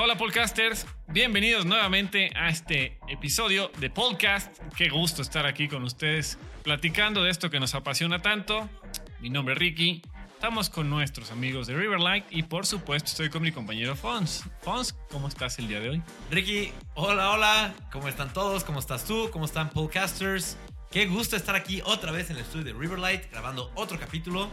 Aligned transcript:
Hola, 0.00 0.16
podcasters, 0.16 0.86
bienvenidos 1.08 1.66
nuevamente 1.66 2.30
a 2.36 2.50
este 2.50 3.00
episodio 3.08 3.72
de 3.78 3.90
podcast. 3.90 4.56
Qué 4.76 4.90
gusto 4.90 5.22
estar 5.22 5.44
aquí 5.44 5.66
con 5.66 5.82
ustedes 5.82 6.38
platicando 6.62 7.24
de 7.24 7.30
esto 7.30 7.50
que 7.50 7.58
nos 7.58 7.74
apasiona 7.74 8.22
tanto. 8.22 8.70
Mi 9.18 9.28
nombre 9.28 9.54
es 9.54 9.58
Ricky, 9.58 10.00
estamos 10.32 10.70
con 10.70 10.88
nuestros 10.88 11.32
amigos 11.32 11.66
de 11.66 11.74
Riverlight 11.74 12.26
y 12.30 12.44
por 12.44 12.64
supuesto 12.64 13.08
estoy 13.08 13.28
con 13.28 13.42
mi 13.42 13.50
compañero 13.50 13.96
Fons. 13.96 14.44
Fons, 14.62 14.92
¿cómo 15.10 15.26
estás 15.26 15.58
el 15.58 15.66
día 15.66 15.80
de 15.80 15.88
hoy? 15.90 16.02
Ricky, 16.30 16.72
hola, 16.94 17.32
hola, 17.32 17.74
¿cómo 17.90 18.06
están 18.06 18.32
todos? 18.32 18.62
¿Cómo 18.62 18.78
estás 18.78 19.04
tú? 19.04 19.30
¿Cómo 19.32 19.46
están 19.46 19.68
podcasters? 19.70 20.56
Qué 20.92 21.06
gusto 21.06 21.34
estar 21.34 21.56
aquí 21.56 21.82
otra 21.84 22.12
vez 22.12 22.30
en 22.30 22.36
el 22.36 22.42
estudio 22.42 22.66
de 22.66 22.72
Riverlight 22.72 23.32
grabando 23.32 23.72
otro 23.74 23.98
capítulo. 23.98 24.48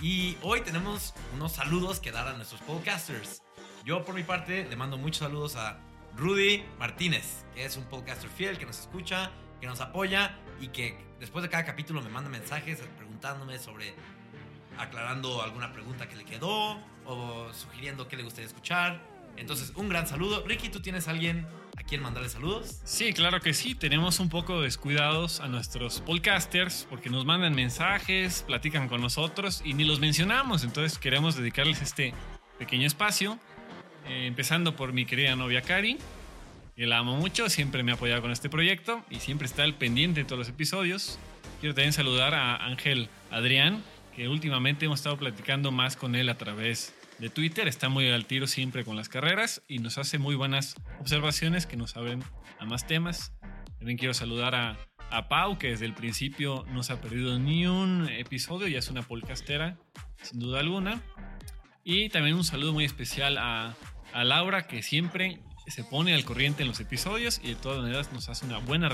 Y 0.00 0.36
hoy 0.42 0.62
tenemos 0.62 1.14
unos 1.34 1.52
saludos 1.52 2.00
que 2.00 2.10
dar 2.10 2.26
a 2.26 2.32
nuestros 2.32 2.60
podcasters. 2.62 3.42
Yo 3.84 4.04
por 4.04 4.14
mi 4.14 4.22
parte 4.22 4.66
le 4.68 4.76
mando 4.76 4.98
muchos 4.98 5.18
saludos 5.18 5.56
a 5.56 5.78
Rudy 6.16 6.62
Martínez, 6.78 7.44
que 7.54 7.64
es 7.64 7.76
un 7.76 7.84
podcaster 7.84 8.28
fiel 8.28 8.58
que 8.58 8.66
nos 8.66 8.78
escucha, 8.78 9.30
que 9.60 9.66
nos 9.66 9.80
apoya 9.80 10.36
y 10.60 10.68
que 10.68 10.98
después 11.18 11.42
de 11.42 11.48
cada 11.48 11.64
capítulo 11.64 12.02
me 12.02 12.10
manda 12.10 12.28
mensajes 12.28 12.78
preguntándome 12.98 13.58
sobre, 13.58 13.94
aclarando 14.78 15.42
alguna 15.42 15.72
pregunta 15.72 16.08
que 16.08 16.16
le 16.16 16.24
quedó 16.24 16.78
o 17.06 17.50
sugiriendo 17.54 18.06
qué 18.06 18.16
le 18.16 18.22
gustaría 18.22 18.48
escuchar. 18.48 19.00
Entonces, 19.36 19.72
un 19.74 19.88
gran 19.88 20.06
saludo. 20.06 20.44
Ricky, 20.46 20.68
¿tú 20.68 20.80
tienes 20.80 21.08
alguien 21.08 21.46
a 21.78 21.82
quien 21.82 22.02
mandarle 22.02 22.28
saludos? 22.28 22.80
Sí, 22.84 23.14
claro 23.14 23.40
que 23.40 23.54
sí. 23.54 23.74
Tenemos 23.74 24.20
un 24.20 24.28
poco 24.28 24.60
descuidados 24.60 25.40
a 25.40 25.48
nuestros 25.48 26.00
podcasters 26.00 26.86
porque 26.90 27.08
nos 27.08 27.24
mandan 27.24 27.54
mensajes, 27.54 28.42
platican 28.46 28.88
con 28.88 29.00
nosotros 29.00 29.62
y 29.64 29.72
ni 29.72 29.84
los 29.84 30.00
mencionamos. 30.00 30.64
Entonces 30.64 30.98
queremos 30.98 31.36
dedicarles 31.36 31.80
este 31.80 32.12
pequeño 32.58 32.86
espacio 32.86 33.38
eh, 34.06 34.26
empezando 34.26 34.76
por 34.76 34.92
mi 34.92 35.04
querida 35.04 35.36
novia 35.36 35.62
Cari, 35.62 35.98
que 36.76 36.86
la 36.86 36.98
amo 36.98 37.16
mucho, 37.16 37.48
siempre 37.48 37.82
me 37.82 37.92
ha 37.92 37.94
apoyado 37.94 38.22
con 38.22 38.30
este 38.30 38.48
proyecto 38.48 39.04
y 39.10 39.16
siempre 39.16 39.46
está 39.46 39.64
al 39.64 39.74
pendiente 39.74 40.20
de 40.20 40.24
todos 40.24 40.38
los 40.38 40.48
episodios. 40.48 41.18
Quiero 41.60 41.74
también 41.74 41.92
saludar 41.92 42.34
a 42.34 42.64
Ángel 42.64 43.08
Adrián, 43.30 43.82
que 44.16 44.28
últimamente 44.28 44.86
hemos 44.86 45.00
estado 45.00 45.18
platicando 45.18 45.72
más 45.72 45.96
con 45.96 46.14
él 46.14 46.28
a 46.28 46.38
través 46.38 46.94
de 47.18 47.28
Twitter. 47.28 47.68
Está 47.68 47.88
muy 47.88 48.08
al 48.08 48.24
tiro 48.24 48.46
siempre 48.46 48.84
con 48.84 48.96
las 48.96 49.08
carreras 49.08 49.62
y 49.68 49.78
nos 49.78 49.98
hace 49.98 50.18
muy 50.18 50.34
buenas 50.34 50.74
observaciones 51.00 51.66
que 51.66 51.76
nos 51.76 51.96
abren 51.96 52.24
a 52.58 52.64
más 52.64 52.86
temas. 52.86 53.32
También 53.78 53.98
quiero 53.98 54.14
saludar 54.14 54.54
a, 54.54 54.78
a 55.10 55.28
Pau, 55.28 55.58
que 55.58 55.68
desde 55.68 55.86
el 55.86 55.92
principio 55.92 56.64
no 56.72 56.82
se 56.82 56.92
ha 56.92 57.00
perdido 57.00 57.38
ni 57.38 57.66
un 57.66 58.08
episodio, 58.08 58.68
ya 58.68 58.78
es 58.78 58.88
una 58.88 59.02
podcastera, 59.02 59.76
sin 60.22 60.40
duda 60.40 60.60
alguna. 60.60 61.02
Y 61.92 62.08
también 62.08 62.36
un 62.36 62.44
saludo 62.44 62.72
muy 62.72 62.84
especial 62.84 63.36
a, 63.36 63.74
Laura, 64.14 64.68
que 64.68 64.80
siempre 64.80 65.40
se 65.66 65.82
pone 65.82 66.14
al 66.14 66.24
corriente 66.24 66.62
en 66.62 66.68
los 66.68 66.78
episodios 66.78 67.40
y 67.42 67.48
de 67.48 67.54
todas 67.56 67.82
maneras 67.82 68.12
nos 68.12 68.28
hace 68.28 68.46
una 68.46 68.58
buena 68.58 68.88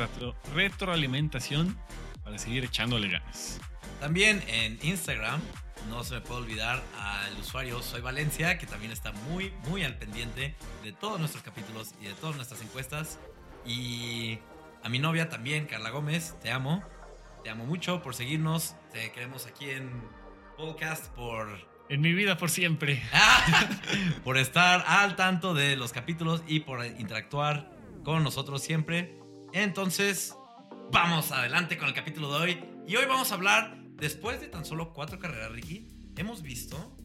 retroalimentación 0.54 1.78
para 2.24 2.38
seguir 2.38 2.64
echándole 2.64 3.10
ganas. 3.10 3.60
También 4.00 4.42
en 4.48 4.78
Instagram, 4.80 5.42
no 5.90 6.04
se 6.04 6.14
me 6.14 6.20
puede 6.22 6.40
olvidar 6.40 6.82
al 6.98 7.38
usuario 7.38 7.82
Soy 7.82 8.00
Valencia, 8.00 8.56
que 8.56 8.66
también 8.66 8.92
está 8.92 9.12
muy, 9.28 9.52
muy 9.68 9.84
al 9.84 9.98
pendiente 9.98 10.54
de 10.82 10.92
todos 10.92 11.18
nuestros 11.18 11.42
capítulos 11.42 11.92
y 12.00 12.06
de 12.06 12.14
todas 12.14 12.36
nuestras 12.36 12.62
encuestas. 12.62 13.18
Y 13.66 14.38
a 14.82 14.88
mi 14.88 15.00
novia 15.00 15.28
también, 15.28 15.66
Carla 15.66 15.90
Gómez, 15.90 16.34
te 16.40 16.50
amo. 16.50 16.82
Te 17.44 17.50
amo 17.50 17.66
mucho 17.66 18.00
por 18.00 18.14
seguirnos. 18.14 18.74
Te 18.90 19.12
queremos 19.12 19.44
aquí 19.44 19.68
en 19.68 19.90
podcast 20.56 21.08
por 21.08 21.75
en 21.88 22.00
mi 22.00 22.12
vida 22.12 22.36
por 22.36 22.50
siempre. 22.50 23.02
por 24.24 24.38
estar 24.38 24.84
al 24.86 25.16
tanto 25.16 25.54
de 25.54 25.76
los 25.76 25.92
capítulos 25.92 26.42
y 26.46 26.60
por 26.60 26.84
interactuar 26.84 27.70
con 28.04 28.22
nosotros 28.22 28.62
siempre. 28.62 29.18
Entonces, 29.52 30.34
vamos 30.92 31.32
adelante 31.32 31.76
con 31.76 31.88
el 31.88 31.94
capítulo 31.94 32.32
de 32.32 32.44
hoy. 32.44 32.64
Y 32.86 32.96
hoy 32.96 33.06
vamos 33.06 33.32
a 33.32 33.34
hablar, 33.34 33.76
después 33.96 34.40
de 34.40 34.48
tan 34.48 34.64
solo 34.64 34.92
cuatro 34.92 35.18
carreras, 35.18 35.52
Ricky, 35.52 35.88
hemos 36.16 36.42
visto 36.42 36.96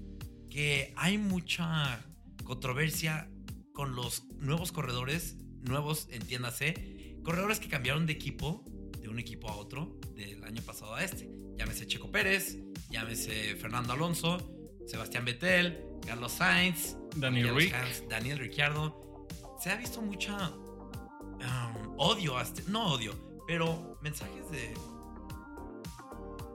que 0.49 0.93
hay 0.97 1.17
mucha 1.17 2.05
controversia 2.43 3.29
con 3.73 3.95
los 3.95 4.25
nuevos 4.39 4.71
corredores, 4.71 5.37
nuevos, 5.61 6.07
entiéndase, 6.11 7.17
corredores 7.23 7.59
que 7.59 7.69
cambiaron 7.69 8.05
de 8.05 8.13
equipo, 8.13 8.65
de 8.99 9.09
un 9.09 9.19
equipo 9.19 9.49
a 9.49 9.55
otro, 9.55 9.97
del 10.15 10.43
año 10.43 10.61
pasado 10.61 10.93
a 10.95 11.03
este. 11.03 11.29
Llámese 11.57 11.87
Checo 11.87 12.11
Pérez, 12.11 12.59
llámese 12.89 13.55
Fernando 13.55 13.93
Alonso, 13.93 14.60
Sebastián 14.91 15.23
Vettel, 15.23 15.99
Carlos 16.05 16.33
Sainz, 16.33 16.97
Daniel, 17.15 17.55
Rick. 17.55 17.73
Daniel 18.09 18.39
Ricciardo. 18.39 19.25
Se 19.57 19.71
ha 19.71 19.75
visto 19.75 20.01
mucha 20.01 20.49
um, 20.49 21.95
odio, 21.97 22.35
no 22.67 22.91
odio, 22.91 23.15
pero 23.47 23.97
mensajes 24.01 24.51
de 24.51 24.73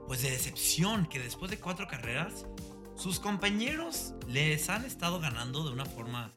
pues 0.05 0.21
de 0.21 0.29
decepción 0.29 1.07
que 1.07 1.19
después 1.19 1.49
de 1.49 1.59
cuatro 1.59 1.87
carreras 1.87 2.45
sus 2.95 3.19
compañeros 3.19 4.13
les 4.27 4.69
han 4.69 4.85
estado 4.85 5.19
ganando 5.19 5.65
de 5.65 5.71
una 5.71 5.85
forma 5.85 6.31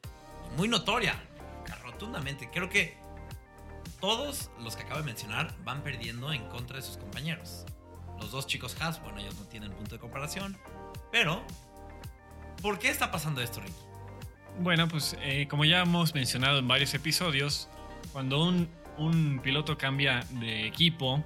muy 0.57 0.67
notoria, 0.67 1.15
rotundamente. 1.83 2.49
Creo 2.51 2.67
que 2.67 2.97
todos 3.99 4.49
los 4.59 4.75
que 4.75 4.83
acabo 4.83 4.99
de 4.99 5.05
mencionar 5.05 5.55
van 5.63 5.83
perdiendo 5.83 6.33
en 6.33 6.43
contra 6.49 6.77
de 6.77 6.81
sus 6.81 6.97
compañeros. 6.97 7.63
Los 8.19 8.31
dos 8.31 8.47
chicos 8.47 8.75
Haas, 8.81 8.99
bueno, 9.03 9.19
ellos 9.19 9.35
no 9.35 9.45
tienen 9.45 9.71
punto 9.71 9.95
de 9.95 9.99
comparación, 9.99 10.57
pero 11.11 11.45
¿Por 12.61 12.79
qué 12.79 12.89
está 12.89 13.11
pasando 13.11 13.41
esto, 13.41 13.59
Ricky? 13.59 13.73
Bueno, 14.59 14.87
pues 14.87 15.17
eh, 15.21 15.47
como 15.49 15.65
ya 15.65 15.81
hemos 15.81 16.13
mencionado 16.13 16.59
en 16.59 16.67
varios 16.67 16.93
episodios, 16.93 17.69
cuando 18.11 18.43
un, 18.43 18.69
un, 18.97 19.39
piloto 19.41 19.77
cambia 19.77 20.25
de 20.39 20.67
equipo, 20.67 21.23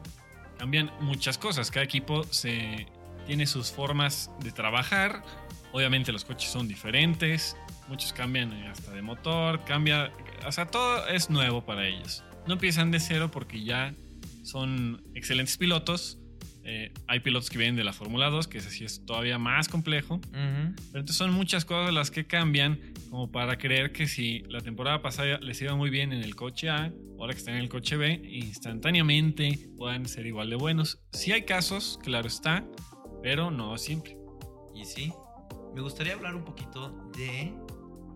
cambian 0.57 0.91
muchas 1.01 1.37
cosas. 1.37 1.71
Cada 1.71 1.83
equipo 1.83 2.23
se, 2.25 2.87
tiene 3.25 3.45
sus 3.47 3.71
formas 3.71 4.31
de 4.39 4.51
trabajar. 4.51 5.23
Obviamente 5.73 6.11
los 6.11 6.23
coches 6.23 6.49
son 6.49 6.67
diferentes, 6.67 7.57
muchos 7.89 8.13
cambian 8.13 8.53
hasta 8.67 8.91
de 8.91 9.01
motor, 9.01 9.63
cambia, 9.65 10.11
o 10.45 10.51
sea, 10.51 10.67
todo 10.67 11.07
es 11.07 11.29
nuevo 11.29 11.65
para 11.65 11.85
ellos. 11.85 12.23
No 12.47 12.53
empiezan 12.53 12.91
de 12.91 12.99
cero 12.99 13.29
porque 13.31 13.63
ya 13.63 13.93
son 14.43 15.03
excelentes 15.15 15.57
pilotos 15.57 16.19
eh, 16.67 16.91
hay 17.07 17.19
pilotos 17.19 17.51
que 17.51 17.59
vienen 17.59 17.75
de 17.75 17.83
la 17.83 17.93
Fórmula 17.93 18.31
2, 18.31 18.47
que 18.47 18.57
es 18.57 18.65
así 18.65 18.83
es 18.83 19.05
todavía 19.05 19.37
más 19.37 19.69
complejo. 19.69 20.19
Pero 20.31 20.73
entonces 20.93 21.15
son 21.15 21.31
muchas 21.31 21.63
cosas 21.63 21.93
las 21.93 22.09
que 22.09 22.25
cambian 22.25 22.79
como 23.11 23.31
para 23.31 23.57
creer 23.57 23.91
que 23.91 24.07
si 24.07 24.39
la 24.49 24.61
temporada 24.61 25.01
pasada 25.03 25.37
les 25.39 25.61
iba 25.61 25.75
muy 25.75 25.91
bien 25.91 26.11
en 26.11 26.23
el 26.23 26.35
coche 26.35 26.69
A, 26.69 26.91
ahora 27.19 27.33
que 27.33 27.39
están 27.39 27.53
en 27.53 27.61
el 27.61 27.69
coche 27.69 27.97
B, 27.97 28.19
instantáneamente 28.25 29.69
puedan 29.77 30.07
ser 30.07 30.25
igual 30.25 30.49
de 30.49 30.55
buenos. 30.55 30.99
Sí 31.11 31.31
hay 31.31 31.43
casos, 31.43 31.99
claro 32.03 32.27
está, 32.27 32.65
pero 33.21 33.51
no 33.51 33.77
siempre. 33.77 34.17
Y 34.73 34.85
sí, 34.85 35.13
me 35.75 35.81
gustaría 35.81 36.13
hablar 36.13 36.35
un 36.35 36.45
poquito 36.45 36.89
de 37.15 37.53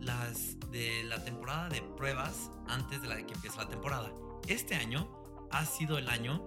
las 0.02 0.58
de 0.72 1.04
la 1.04 1.24
temporada 1.24 1.70
de 1.70 1.82
pruebas 1.82 2.52
antes 2.68 3.02
de 3.02 3.10
la 3.10 3.16
de 3.16 3.28
que 3.28 3.34
empiece 3.36 3.58
la 3.58 3.70
temporada. 3.70 4.12
Este 4.48 4.74
año 4.76 5.08
ha 5.52 5.66
sido 5.66 5.98
el 5.98 6.10
año 6.10 6.46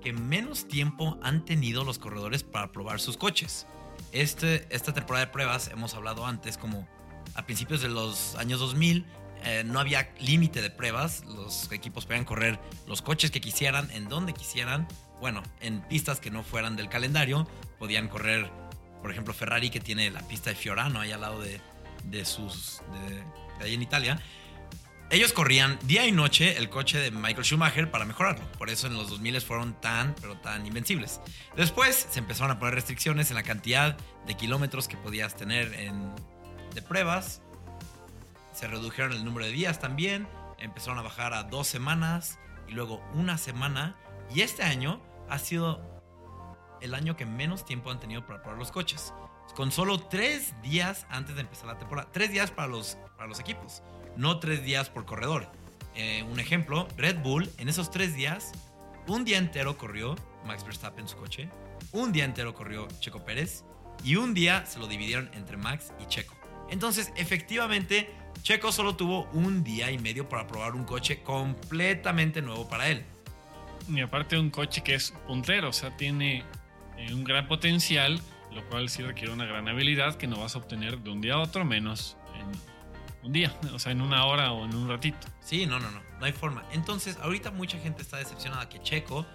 que 0.00 0.12
menos 0.12 0.66
tiempo 0.66 1.18
han 1.22 1.44
tenido 1.44 1.84
los 1.84 1.98
corredores 1.98 2.42
para 2.42 2.72
probar 2.72 3.00
sus 3.00 3.16
coches. 3.16 3.66
Este, 4.12 4.66
esta 4.74 4.92
temporada 4.92 5.26
de 5.26 5.32
pruebas, 5.32 5.68
hemos 5.68 5.94
hablado 5.94 6.26
antes, 6.26 6.58
como 6.58 6.88
a 7.34 7.46
principios 7.46 7.80
de 7.80 7.88
los 7.88 8.34
años 8.36 8.60
2000, 8.60 9.06
eh, 9.44 9.62
no 9.64 9.80
había 9.80 10.12
límite 10.20 10.60
de 10.60 10.70
pruebas, 10.70 11.24
los 11.26 11.70
equipos 11.72 12.06
podían 12.06 12.24
correr 12.24 12.58
los 12.86 13.02
coches 13.02 13.30
que 13.30 13.40
quisieran, 13.40 13.90
en 13.92 14.08
donde 14.08 14.34
quisieran, 14.34 14.86
bueno, 15.20 15.42
en 15.60 15.82
pistas 15.82 16.20
que 16.20 16.30
no 16.30 16.42
fueran 16.42 16.76
del 16.76 16.88
calendario, 16.88 17.46
podían 17.78 18.08
correr, 18.08 18.50
por 19.00 19.10
ejemplo, 19.10 19.32
Ferrari 19.32 19.70
que 19.70 19.80
tiene 19.80 20.10
la 20.10 20.20
pista 20.22 20.50
de 20.50 20.56
Fiorano 20.56 21.00
ahí 21.00 21.12
al 21.12 21.22
lado 21.22 21.40
de, 21.40 21.60
de 22.04 22.24
sus, 22.24 22.82
de 23.58 23.64
ahí 23.64 23.74
en 23.74 23.82
Italia, 23.82 24.20
ellos 25.10 25.32
corrían 25.32 25.76
día 25.82 26.06
y 26.06 26.12
noche 26.12 26.56
el 26.56 26.70
coche 26.70 26.98
de 26.98 27.10
Michael 27.10 27.44
Schumacher 27.44 27.90
para 27.90 28.04
mejorarlo. 28.04 28.44
Por 28.52 28.70
eso 28.70 28.86
en 28.86 28.94
los 28.94 29.10
2000 29.10 29.40
fueron 29.40 29.74
tan, 29.80 30.14
pero 30.20 30.36
tan 30.36 30.64
invencibles. 30.64 31.20
Después 31.56 32.06
se 32.08 32.20
empezaron 32.20 32.52
a 32.52 32.60
poner 32.60 32.74
restricciones 32.74 33.28
en 33.30 33.34
la 33.34 33.42
cantidad 33.42 33.96
de 34.28 34.36
kilómetros 34.36 34.86
que 34.86 34.96
podías 34.96 35.34
tener 35.34 35.74
en, 35.74 36.14
de 36.74 36.82
pruebas. 36.82 37.42
Se 38.52 38.68
redujeron 38.68 39.10
el 39.10 39.24
número 39.24 39.46
de 39.46 39.52
días 39.52 39.80
también. 39.80 40.28
Empezaron 40.58 40.96
a 41.00 41.02
bajar 41.02 41.34
a 41.34 41.42
dos 41.42 41.66
semanas 41.66 42.38
y 42.68 42.72
luego 42.72 43.02
una 43.12 43.36
semana. 43.36 43.96
Y 44.32 44.42
este 44.42 44.62
año 44.62 45.02
ha 45.28 45.40
sido 45.40 45.80
el 46.80 46.94
año 46.94 47.16
que 47.16 47.26
menos 47.26 47.64
tiempo 47.64 47.90
han 47.90 47.98
tenido 47.98 48.24
para 48.24 48.42
probar 48.42 48.60
los 48.60 48.70
coches. 48.70 49.12
Con 49.56 49.72
solo 49.72 49.98
tres 49.98 50.54
días 50.62 51.04
antes 51.10 51.34
de 51.34 51.40
empezar 51.40 51.66
la 51.66 51.78
temporada. 51.78 52.08
Tres 52.12 52.30
días 52.30 52.52
para 52.52 52.68
los, 52.68 52.96
para 53.16 53.28
los 53.28 53.40
equipos 53.40 53.82
no 54.20 54.38
tres 54.38 54.62
días 54.62 54.90
por 54.90 55.06
corredor. 55.06 55.50
Eh, 55.94 56.22
un 56.30 56.38
ejemplo, 56.38 56.86
Red 56.96 57.18
Bull, 57.22 57.50
en 57.58 57.68
esos 57.68 57.90
tres 57.90 58.14
días, 58.14 58.52
un 59.08 59.24
día 59.24 59.38
entero 59.38 59.78
corrió 59.78 60.14
Max 60.46 60.62
Verstappen 60.64 61.08
su 61.08 61.16
coche, 61.16 61.48
un 61.92 62.12
día 62.12 62.24
entero 62.24 62.54
corrió 62.54 62.86
Checo 63.00 63.24
Pérez 63.24 63.64
y 64.04 64.16
un 64.16 64.34
día 64.34 64.66
se 64.66 64.78
lo 64.78 64.86
dividieron 64.86 65.30
entre 65.32 65.56
Max 65.56 65.92
y 66.00 66.06
Checo. 66.06 66.36
Entonces, 66.68 67.12
efectivamente, 67.16 68.10
Checo 68.42 68.72
solo 68.72 68.94
tuvo 68.94 69.24
un 69.32 69.64
día 69.64 69.90
y 69.90 69.98
medio 69.98 70.28
para 70.28 70.46
probar 70.46 70.74
un 70.74 70.84
coche 70.84 71.22
completamente 71.22 72.42
nuevo 72.42 72.68
para 72.68 72.88
él. 72.88 73.04
Y 73.88 74.00
aparte 74.00 74.38
un 74.38 74.50
coche 74.50 74.82
que 74.82 74.94
es 74.94 75.12
puntero, 75.26 75.70
o 75.70 75.72
sea, 75.72 75.96
tiene 75.96 76.44
eh, 76.98 77.12
un 77.12 77.24
gran 77.24 77.48
potencial, 77.48 78.20
lo 78.52 78.64
cual 78.68 78.90
sí 78.90 79.02
requiere 79.02 79.32
una 79.32 79.46
gran 79.46 79.66
habilidad 79.66 80.16
que 80.16 80.26
no 80.26 80.38
vas 80.38 80.54
a 80.54 80.58
obtener 80.58 80.98
de 80.98 81.10
un 81.10 81.22
día 81.22 81.34
a 81.34 81.38
otro, 81.38 81.64
menos 81.64 82.16
en 82.34 82.70
un 83.22 83.32
día, 83.32 83.58
o 83.72 83.78
sea, 83.78 83.92
en 83.92 84.00
una 84.00 84.24
hora 84.26 84.52
o 84.52 84.64
en 84.64 84.74
un 84.74 84.88
ratito. 84.88 85.26
Sí, 85.40 85.66
no, 85.66 85.78
no, 85.78 85.90
no, 85.90 86.02
no 86.18 86.24
hay 86.24 86.32
forma. 86.32 86.64
Entonces, 86.72 87.16
ahorita 87.20 87.50
mucha 87.50 87.78
gente 87.78 88.02
está 88.02 88.16
decepcionada 88.16 88.68
que 88.68 88.80
Checo 88.82 89.26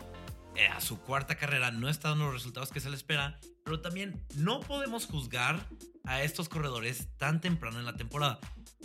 eh, 0.56 0.68
a 0.68 0.80
su 0.80 1.00
cuarta 1.00 1.36
carrera 1.36 1.72
no 1.72 1.90
está 1.90 2.10
dando 2.10 2.26
los 2.26 2.34
resultados 2.34 2.72
que 2.72 2.80
se 2.80 2.90
le 2.90 2.96
espera, 2.96 3.40
pero 3.64 3.82
también 3.82 4.26
no 4.36 4.62
podemos 4.62 5.06
juzgar 5.06 5.68
a 6.06 6.22
estos 6.24 6.50
corredores 6.50 7.10
tan 7.18 7.42
temprano 7.42 7.80
en 7.80 7.86
la 7.86 7.98
temporada. 7.98 8.40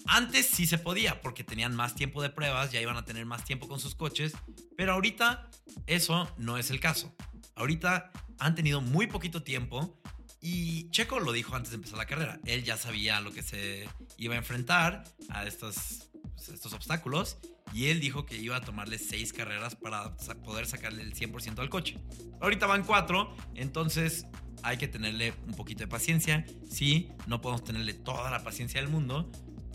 Antes 0.07 0.47
sí 0.47 0.67
se 0.67 0.79
podía 0.79 1.21
porque 1.21 1.45
tenían 1.45 1.77
más 1.77 1.95
tiempo 1.95 2.23
de 2.23 2.31
pruebas, 2.31 2.73
ya 2.73 2.81
iban 2.81 2.97
a 2.97 3.05
tener 3.05 3.27
más 3.27 3.45
tiempo 3.45 3.69
con 3.69 3.79
sus 3.79 3.95
coches, 3.95 4.33
pero 4.77 4.95
ahorita 4.95 5.49
eso 5.87 6.29
no 6.39 6.59
es 6.59 6.71
el 6.71 6.81
caso. 6.81 7.15
Ahorita 7.55 8.11
han 8.39 8.55
tenido 8.55 8.81
muy 8.81 9.07
poquito 9.07 9.43
tiempo 9.43 10.01
y 10.41 10.89
Checo 10.91 11.21
lo 11.21 11.33
dijo 11.33 11.55
antes 11.55 11.71
de 11.71 11.77
empezar 11.77 11.99
la 11.99 12.07
carrera. 12.07 12.41
Él 12.45 12.65
ya 12.65 12.77
sabía 12.77 13.21
lo 13.21 13.33
que 13.33 13.43
se 13.43 13.89
iba 14.17 14.35
a 14.35 14.39
enfrentar 14.39 15.05
a 15.29 15.45
estos, 15.45 16.09
pues, 16.35 16.49
estos 16.49 16.73
obstáculos 16.73 17.39
y 17.73 17.87
él 17.87 18.01
dijo 18.01 18.27
que 18.27 18.37
iba 18.37 18.57
a 18.57 18.61
tomarle 18.61 18.99
seis 18.99 19.33
carreras 19.33 19.77
para 19.77 20.17
poder 20.45 20.67
sacarle 20.67 21.03
el 21.03 21.15
100% 21.15 21.59
al 21.59 21.69
coche. 21.69 21.99
Ahorita 22.41 22.67
van 22.67 22.85
cuatro, 22.85 23.35
entonces 23.55 24.27
hay 24.63 24.77
que 24.77 24.89
tenerle 24.89 25.35
un 25.47 25.55
poquito 25.55 25.81
de 25.81 25.89
paciencia. 25.89 26.45
Sí, 26.69 27.11
no 27.27 27.41
podemos 27.41 27.65
tenerle 27.65 27.95
toda 27.95 28.31
la 28.31 28.43
paciencia 28.43 28.81
del 28.81 28.91
mundo, 28.91 29.31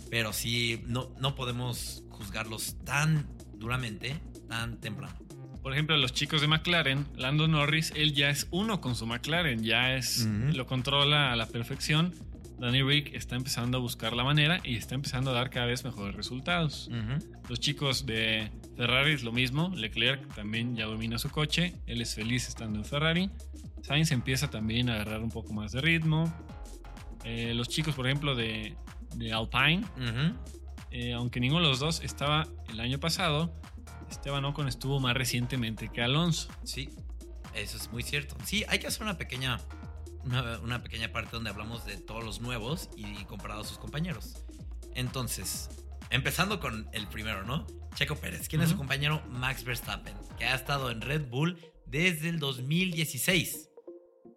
pero 0.10 0.34
sí, 0.34 0.84
no, 0.88 1.14
no 1.20 1.36
podemos 1.36 2.04
juzgarlos 2.10 2.78
tan 2.84 3.30
duramente, 3.54 4.20
tan 4.48 4.80
temprano. 4.80 5.25
Por 5.66 5.74
ejemplo, 5.74 5.98
los 5.98 6.14
chicos 6.14 6.42
de 6.42 6.48
McLaren, 6.48 7.08
Lando 7.16 7.48
Norris, 7.48 7.92
él 7.96 8.14
ya 8.14 8.30
es 8.30 8.48
uno 8.52 8.82
con 8.82 8.96
su 8.96 9.08
McLaren, 9.08 9.64
ya 9.64 9.96
es, 9.96 10.28
lo 10.54 10.68
controla 10.68 11.34
a 11.34 11.36
la 11.36 11.48
perfección. 11.48 12.14
Danny 12.60 12.84
Rick 12.84 13.16
está 13.16 13.36
empezando 13.36 13.80
a 13.80 13.82
buscar 13.82 14.14
la 14.14 14.24
manera 14.24 14.62
y 14.64 14.76
está 14.76 14.94
empezando 14.94 15.32
a 15.32 15.34
dar 15.34 15.50
cada 15.50 15.66
vez 15.66 15.84
mejores 15.84 16.16
resultados. 16.16 16.92
Los 17.50 17.60
chicos 17.60 18.06
de 18.06 18.52
Ferrari 18.78 19.14
es 19.14 19.24
lo 19.24 19.32
mismo. 19.32 19.74
Leclerc 19.76 20.36
también 20.36 20.76
ya 20.76 20.86
domina 20.86 21.18
su 21.18 21.32
coche. 21.32 21.74
Él 21.88 22.00
es 22.00 22.14
feliz 22.14 22.48
estando 22.48 22.78
en 22.78 22.86
Ferrari. 22.86 23.32
Sainz 23.82 24.12
empieza 24.12 24.52
también 24.52 24.92
a 24.92 24.94
agarrar 24.94 25.22
un 25.22 25.32
poco 25.32 25.52
más 25.52 25.72
de 25.72 25.82
ritmo. 25.82 26.32
Eh, 27.24 27.56
los 27.56 27.70
chicos, 27.70 27.96
por 27.96 28.06
ejemplo, 28.06 28.36
de, 28.36 28.76
Alpine, 29.34 29.84
eh, 30.92 31.14
aunque 31.14 31.40
ninguno 31.40 31.64
de 31.64 31.70
los 31.70 31.80
dos 31.80 32.02
estaba 32.04 32.48
el 32.70 32.80
año 32.80 33.00
pasado, 33.00 33.52
Esteban 34.16 34.46
Ocon 34.46 34.68
estuvo 34.68 35.00
más 35.00 35.16
recientemente 35.16 35.90
que 35.90 36.02
Alonso. 36.02 36.50
Sí, 36.64 36.90
eso 37.54 37.78
es 37.78 37.92
muy 37.92 38.04
cierto. 38.04 38.36
Sí, 38.46 38.64
hay 38.68 38.80
que 38.80 38.88
hacer 38.88 39.04
una 39.04 39.18
pequeña 39.18 39.60
una, 40.26 40.82
pequeña 40.82 41.12
parte 41.12 41.32
donde 41.34 41.50
hablamos 41.50 41.86
de 41.86 41.98
todos 41.98 42.24
los 42.24 42.42
nuevos 42.42 42.90
y 42.96 43.24
comparado 43.26 43.62
a 43.62 43.64
sus 43.64 43.78
compañeros. 43.78 44.44
Entonces, 44.96 45.70
empezando 46.10 46.60
con 46.60 46.88
el 46.94 47.08
primero, 47.08 47.44
¿no? 47.44 47.68
Checo 47.94 48.16
Pérez. 48.16 48.48
¿Quién 48.48 48.62
es 48.62 48.70
su 48.70 48.78
compañero? 48.78 49.22
Max 49.30 49.64
Verstappen, 49.64 50.16
que 50.38 50.46
ha 50.46 50.56
estado 50.56 50.90
en 50.90 51.02
Red 51.02 51.28
Bull 51.30 51.60
desde 51.86 52.30
el 52.30 52.40
2016. 52.40 53.70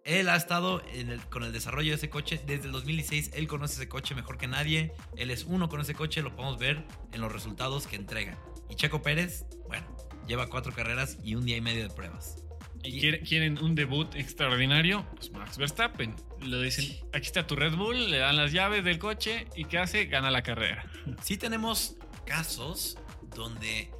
Él 0.05 0.29
ha 0.29 0.35
estado 0.35 0.81
con 1.29 1.43
el 1.43 1.51
desarrollo 1.51 1.89
de 1.89 1.95
ese 1.95 2.09
coche 2.09 2.41
desde 2.45 2.65
el 2.67 2.71
2016. 2.71 3.31
Él 3.33 3.47
conoce 3.47 3.75
ese 3.75 3.89
coche 3.89 4.15
mejor 4.15 4.37
que 4.37 4.47
nadie. 4.47 4.93
Él 5.17 5.29
es 5.29 5.43
uno 5.43 5.69
con 5.69 5.81
ese 5.81 5.93
coche. 5.93 6.21
Lo 6.21 6.35
podemos 6.35 6.57
ver 6.57 6.85
en 7.11 7.21
los 7.21 7.31
resultados 7.31 7.85
que 7.85 7.95
entrega. 7.95 8.37
Y 8.69 8.75
Checo 8.75 9.01
Pérez, 9.01 9.45
lleva 10.27 10.47
cuatro 10.47 10.73
carreras 10.73 11.17
y 11.23 11.35
un 11.35 11.45
día 11.45 11.57
y 11.57 11.61
medio 11.61 11.83
de 11.87 11.93
pruebas 11.93 12.43
y 12.83 13.11
quieren 13.19 13.61
un 13.61 13.75
debut 13.75 14.15
extraordinario, 14.15 15.05
pues 15.15 15.31
Max 15.31 15.57
Verstappen. 15.57 16.15
Le 16.41 16.61
dicen, 16.61 16.85
aquí 17.13 17.25
está 17.25 17.45
tu 17.45 17.55
Red 17.55 17.75
Bull, 17.75 18.09
le 18.09 18.17
dan 18.17 18.37
las 18.37 18.51
llaves 18.51 18.83
del 18.83 18.99
coche 18.99 19.47
y 19.55 19.65
¿qué 19.65 19.77
hace? 19.77 20.05
Gana 20.05 20.31
la 20.31 20.43
carrera. 20.43 20.89
Sí 21.21 21.37
tenemos 21.37 21.97
casos 22.25 22.97
donde 23.35 23.91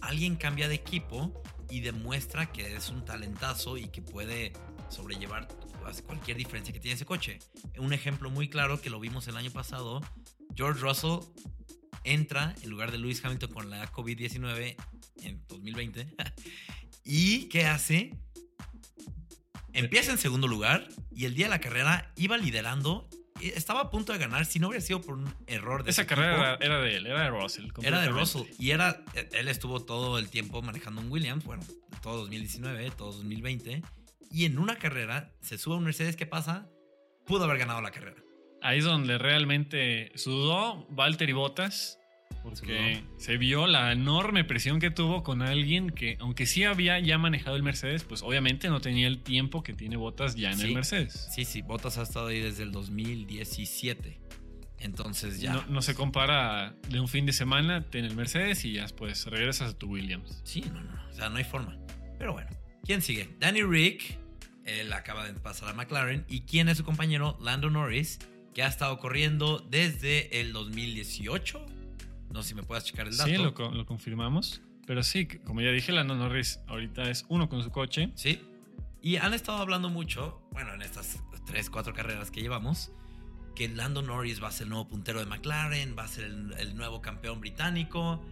alguien 0.00 0.36
cambia 0.36 0.68
de 0.68 0.74
equipo 0.74 1.42
y 1.68 1.80
demuestra 1.80 2.50
que 2.52 2.74
es 2.74 2.90
un 2.90 3.04
talentazo 3.04 3.76
y 3.76 3.88
que 3.88 4.02
puede 4.02 4.52
sobrellevar 4.88 5.48
pues, 5.82 6.02
cualquier 6.02 6.36
diferencia 6.36 6.72
que 6.72 6.80
tiene 6.80 6.94
ese 6.94 7.06
coche. 7.06 7.38
Un 7.78 7.92
ejemplo 7.92 8.30
muy 8.30 8.48
claro 8.48 8.80
que 8.80 8.90
lo 8.90 9.00
vimos 9.00 9.26
el 9.28 9.36
año 9.36 9.50
pasado, 9.50 10.00
George 10.54 10.80
Russell 10.80 11.20
entra 12.04 12.54
en 12.62 12.70
lugar 12.70 12.92
de 12.92 12.98
Lewis 12.98 13.24
Hamilton 13.24 13.52
con 13.52 13.70
la 13.70 13.90
COVID-19 13.92 14.76
en 15.22 15.42
2020 15.48 16.06
¿Y 17.04 17.48
qué 17.48 17.66
hace? 17.66 18.14
Empieza 19.72 20.12
en 20.12 20.18
segundo 20.18 20.46
lugar 20.48 20.88
y 21.10 21.24
el 21.24 21.34
día 21.34 21.46
de 21.46 21.50
la 21.50 21.60
carrera 21.60 22.12
iba 22.16 22.36
liderando. 22.36 23.08
Estaba 23.40 23.80
a 23.80 23.90
punto 23.90 24.12
de 24.12 24.18
ganar 24.18 24.44
si 24.44 24.58
no 24.58 24.68
hubiera 24.68 24.84
sido 24.84 25.00
por 25.00 25.14
un 25.14 25.34
error 25.46 25.82
de 25.82 25.90
Esa 25.90 26.06
carrera 26.06 26.58
era, 26.60 26.80
de 26.80 26.96
él, 26.96 27.06
era 27.06 27.22
de 27.22 27.30
Russell. 27.30 27.70
Era 27.82 28.00
de 28.00 28.08
Russell. 28.10 28.42
Y 28.58 28.70
era, 28.70 29.02
él 29.32 29.48
estuvo 29.48 29.80
todo 29.80 30.18
el 30.18 30.28
tiempo 30.28 30.60
manejando 30.60 31.00
un 31.00 31.10
Williams, 31.10 31.44
bueno, 31.44 31.64
todo 32.02 32.18
2019, 32.18 32.90
todo 32.90 33.12
2020. 33.12 33.82
Y 34.30 34.44
en 34.44 34.58
una 34.58 34.78
carrera 34.78 35.32
se 35.40 35.56
sube 35.58 35.76
un 35.76 35.84
Mercedes, 35.84 36.16
¿qué 36.16 36.26
pasa? 36.26 36.68
Pudo 37.26 37.44
haber 37.44 37.58
ganado 37.58 37.80
la 37.80 37.90
carrera. 37.90 38.22
Ahí 38.62 38.78
es 38.78 38.84
donde 38.84 39.18
realmente 39.18 40.12
sudó 40.14 40.86
Valtteri 40.90 41.32
Bottas 41.32 42.00
porque 42.42 43.02
se 43.18 43.36
vio 43.36 43.66
la 43.66 43.92
enorme 43.92 44.44
presión 44.44 44.80
que 44.80 44.90
tuvo 44.90 45.22
con 45.22 45.42
alguien 45.42 45.90
que, 45.90 46.16
aunque 46.20 46.46
sí 46.46 46.64
había 46.64 46.98
ya 46.98 47.18
manejado 47.18 47.56
el 47.56 47.62
Mercedes, 47.62 48.04
pues 48.04 48.22
obviamente 48.22 48.68
no 48.68 48.80
tenía 48.80 49.08
el 49.08 49.22
tiempo 49.22 49.62
que 49.62 49.74
tiene 49.74 49.96
Botas 49.96 50.36
ya 50.36 50.50
en 50.50 50.60
el 50.60 50.74
Mercedes. 50.74 51.28
Sí, 51.34 51.44
sí, 51.44 51.62
Botas 51.62 51.98
ha 51.98 52.02
estado 52.02 52.28
ahí 52.28 52.40
desde 52.40 52.62
el 52.62 52.72
2017. 52.72 54.20
Entonces 54.78 55.40
ya. 55.40 55.66
No, 55.68 55.82
se 55.82 55.94
compara 55.94 56.74
de 56.88 57.00
un 57.00 57.08
fin 57.08 57.26
de 57.26 57.34
semana 57.34 57.84
en 57.92 58.04
el 58.06 58.16
Mercedes 58.16 58.64
y 58.64 58.72
ya 58.72 58.86
pues 58.96 59.26
regresas 59.26 59.74
a 59.74 59.78
tu 59.78 59.88
Williams. 59.88 60.40
Sí, 60.44 60.64
no, 60.72 60.80
no, 60.80 61.08
o 61.10 61.12
sea, 61.12 61.28
no 61.28 61.36
hay 61.36 61.44
forma. 61.44 61.78
Pero 62.18 62.32
bueno, 62.32 62.48
¿quién 62.84 63.02
sigue? 63.02 63.28
Danny 63.38 63.62
Rick, 63.62 64.18
él 64.64 64.90
acaba 64.94 65.26
de 65.26 65.34
pasar 65.34 65.68
a 65.68 65.74
McLaren. 65.74 66.24
¿Y 66.28 66.42
quién 66.42 66.70
es 66.70 66.78
su 66.78 66.84
compañero? 66.84 67.36
Lando 67.42 67.68
Norris, 67.68 68.18
que 68.54 68.62
ha 68.62 68.68
estado 68.68 68.98
corriendo 68.98 69.58
desde 69.70 70.40
el 70.40 70.52
2018 70.52 71.66
no 72.30 72.42
sé 72.42 72.50
si 72.50 72.54
me 72.54 72.62
puedas 72.62 72.84
checar 72.84 73.08
el 73.08 73.16
dato. 73.16 73.28
Sí, 73.28 73.36
lo, 73.36 73.86
confirmamos. 73.86 74.62
Pero 74.86 75.02
sí, 75.02 75.26
como 75.26 75.60
ya 75.60 75.70
dije, 75.70 75.92
Lando 75.92 76.14
Norris 76.14 76.60
ahorita 76.68 77.10
es 77.10 77.24
uno 77.28 77.48
con 77.48 77.62
su 77.62 77.70
coche. 77.70 78.10
Sí. 78.14 78.40
Y 79.02 79.16
han 79.16 79.34
estado 79.34 79.58
hablando 79.58 79.88
mucho, 79.88 80.40
bueno, 80.52 80.74
en 80.74 80.82
estas 80.82 81.18
tres, 81.46 81.70
cuatro 81.70 81.92
carreras 81.92 82.30
que 82.30 82.40
llevamos, 82.40 82.92
que 83.54 83.68
Lando 83.68 84.02
Norris 84.02 84.42
va 84.42 84.48
a 84.48 84.52
ser 84.52 84.64
el 84.64 84.70
nuevo 84.70 84.88
puntero 84.88 85.20
de 85.20 85.26
McLaren, 85.26 85.96
va 85.98 86.04
a 86.04 86.08
ser 86.08 86.24
el, 86.24 86.76
nuevo 86.76 87.00
campeón 87.00 87.40
británico. 87.40 88.22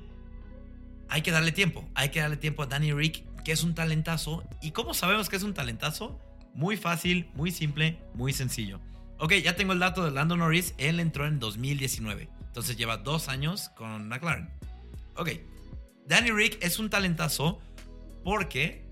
Hay 1.08 1.22
que 1.22 1.30
darle 1.30 1.52
tiempo, 1.52 1.88
hay 1.94 2.10
que 2.10 2.20
darle 2.20 2.36
tiempo 2.36 2.62
a 2.62 2.66
Danny 2.66 2.92
Rick, 2.92 3.24
que 3.44 3.52
es 3.52 3.62
un 3.62 3.74
talentazo. 3.74 4.44
¿Y 4.62 4.72
cómo 4.72 4.94
sabemos 4.94 5.28
que 5.28 5.36
es 5.36 5.42
un 5.42 5.54
talentazo? 5.54 6.20
Muy 6.54 6.76
fácil, 6.76 7.28
muy 7.34 7.50
simple, 7.50 7.98
muy 8.14 8.32
sencillo. 8.32 8.80
Ok, 9.18 9.34
ya 9.34 9.56
tengo 9.56 9.72
el 9.72 9.80
dato 9.80 10.04
de 10.04 10.12
Lando 10.12 10.36
Norris. 10.36 10.74
Él 10.78 11.00
entró 11.00 11.26
en 11.26 11.40
2019. 11.40 12.28
Entonces 12.46 12.76
lleva 12.76 12.98
dos 12.98 13.28
años 13.28 13.68
con 13.70 14.08
McLaren. 14.08 14.48
Ok. 15.16 15.30
Danny 16.06 16.30
Rick 16.30 16.58
es 16.62 16.78
un 16.78 16.88
talentazo 16.88 17.60
porque 18.24 18.84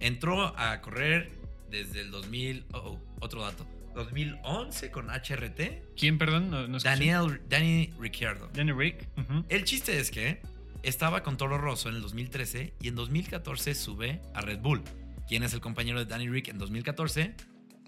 entró 0.00 0.58
a 0.58 0.80
correr 0.80 1.30
desde 1.70 2.00
el 2.00 2.10
2000. 2.10 2.66
Oh, 2.72 2.98
otro 3.20 3.42
dato. 3.42 3.66
2011 3.94 4.90
con 4.90 5.08
HRT. 5.08 5.94
¿Quién, 5.96 6.18
perdón? 6.18 6.50
No, 6.50 6.78
Daniel, 6.78 7.40
Danny 7.48 7.92
Ricciardo. 7.98 8.48
Danny 8.52 8.72
Rick. 8.72 9.06
El 9.48 9.64
chiste 9.64 10.00
es 10.00 10.10
que 10.10 10.42
estaba 10.82 11.22
con 11.22 11.36
Toro 11.36 11.58
Rosso 11.58 11.88
en 11.88 11.96
el 11.96 12.02
2013 12.02 12.74
y 12.80 12.88
en 12.88 12.94
2014 12.94 13.74
sube 13.74 14.20
a 14.34 14.40
Red 14.40 14.60
Bull. 14.60 14.82
¿Quién 15.28 15.42
es 15.42 15.54
el 15.54 15.60
compañero 15.60 15.98
de 15.98 16.06
Danny 16.06 16.28
Rick 16.28 16.48
en 16.48 16.58
2014? 16.58 17.34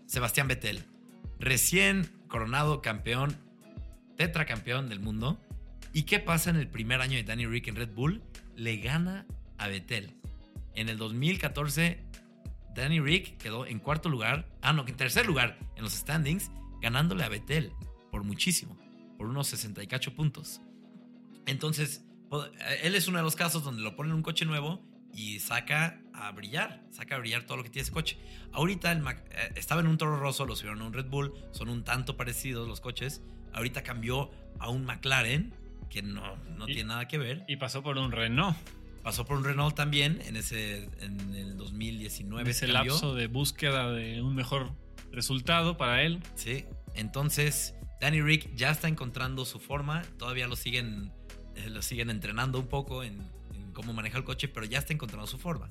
Sebastián 0.07 0.47
Vettel. 0.47 0.85
Recién 1.39 2.11
coronado 2.29 2.83
campeón 2.83 3.37
tetracampeón 4.17 4.89
del 4.89 5.01
mundo. 5.01 5.39
¿Y 5.93 6.03
qué 6.03 6.19
pasa 6.19 6.51
en 6.51 6.57
el 6.57 6.69
primer 6.69 7.01
año 7.01 7.17
de 7.17 7.25
Danny 7.25 7.47
Rick 7.47 7.69
en 7.69 7.77
Red 7.77 7.95
Bull? 7.95 8.23
Le 8.55 8.79
gana 8.79 9.27
a 9.59 9.69
Vettel. 9.69 10.15
En 10.75 10.89
el 10.89 10.99
2014, 10.99 12.05
Danny 12.75 13.01
Rick 13.01 13.39
quedó 13.39 13.67
en 13.67 13.79
cuarto 13.79 14.09
lugar, 14.09 14.49
ah, 14.61 14.73
no, 14.73 14.87
en 14.87 14.97
tercer 14.97 15.27
lugar 15.27 15.59
en 15.77 15.83
los 15.83 15.95
standings, 15.95 16.51
ganándole 16.81 17.25
a 17.25 17.29
Vettel 17.29 17.73
por 18.11 18.25
muchísimo, 18.25 18.79
por 19.17 19.27
unos 19.27 19.49
68 19.49 20.15
puntos. 20.15 20.61
Entonces, 21.47 22.05
él 22.83 22.95
es 22.95 23.09
uno 23.09 23.19
de 23.19 23.25
los 23.25 23.37
casos 23.37 23.65
donde 23.65 23.83
lo 23.83 23.97
ponen 23.97 24.13
un 24.13 24.23
coche 24.23 24.45
nuevo 24.45 24.85
y 25.15 25.39
saca 25.39 26.03
a 26.17 26.33
brillar, 26.33 26.83
saca 26.91 27.17
a 27.17 27.19
brillar 27.19 27.45
todo 27.45 27.59
lo 27.59 27.63
que 27.63 27.71
tiene 27.71 27.83
ese 27.85 27.93
coche. 27.93 28.19
Ahorita 28.53 28.91
el 28.93 29.07
eh, 29.07 29.53
estaba 29.57 29.81
en 29.81 29.87
un 29.87 29.99
Toro 29.99 30.19
Rosso, 30.19 30.47
lo 30.47 30.57
subieron 30.57 30.81
a 30.83 30.87
un 30.87 30.93
Red 30.93 31.07
Bull, 31.07 31.33
son 31.53 31.69
un 31.69 31.85
tanto 31.85 32.17
parecidos 32.17 32.67
los 32.69 32.81
coches, 32.81 33.23
ahorita 33.53 33.83
cambió 33.83 34.31
a 34.59 34.71
un 34.71 34.85
McLaren, 34.85 35.53
que 35.91 36.03
no, 36.03 36.37
no 36.57 36.65
Y- 36.69 36.75
tiene 36.75 36.89
nada 36.89 37.07
que 37.09 37.19
ver. 37.19 37.45
Y 37.49 37.57
pasó 37.57 37.83
por 37.83 37.99
un 37.99 38.13
Renault. 38.13 38.57
Pasó 39.03 39.25
por 39.25 39.37
un 39.37 39.45
Renault 39.45 39.77
también 39.77 40.21
en 40.27 40.37
ese 40.37 40.89
en 41.01 41.35
el 41.35 41.57
2019. 41.57 42.43
En 42.43 42.49
ese 42.49 42.67
lapso 42.67 43.15
de 43.15 43.29
búsqueda 43.29 43.93
de 43.93 44.21
un 44.21 44.35
mejor 44.35 44.73
resultado 45.13 45.77
para 45.77 46.03
él. 46.03 46.21
Sí, 46.35 46.65
entonces 46.97 47.75
Danny 48.01 48.21
Rick 48.21 48.53
ya 48.57 48.71
está 48.73 48.89
encontrando 48.89 49.45
su 49.45 49.61
forma, 49.61 50.03
todavía 50.19 50.49
lo 50.49 50.57
siguen, 50.57 51.13
eh, 51.55 51.71
lo 51.71 51.83
siguen 51.83 52.11
entrenando 52.11 52.59
un 52.59 52.67
poco 52.67 53.05
en, 53.05 53.21
en 53.55 53.73
cómo 53.73 53.93
maneja 53.93 54.19
el 54.19 54.25
coche, 54.25 54.49
pero 54.49 54.67
ya 54.67 54.79
está 54.81 54.93
encontrando 54.93 55.27
su 55.29 55.39
forma. 55.39 55.69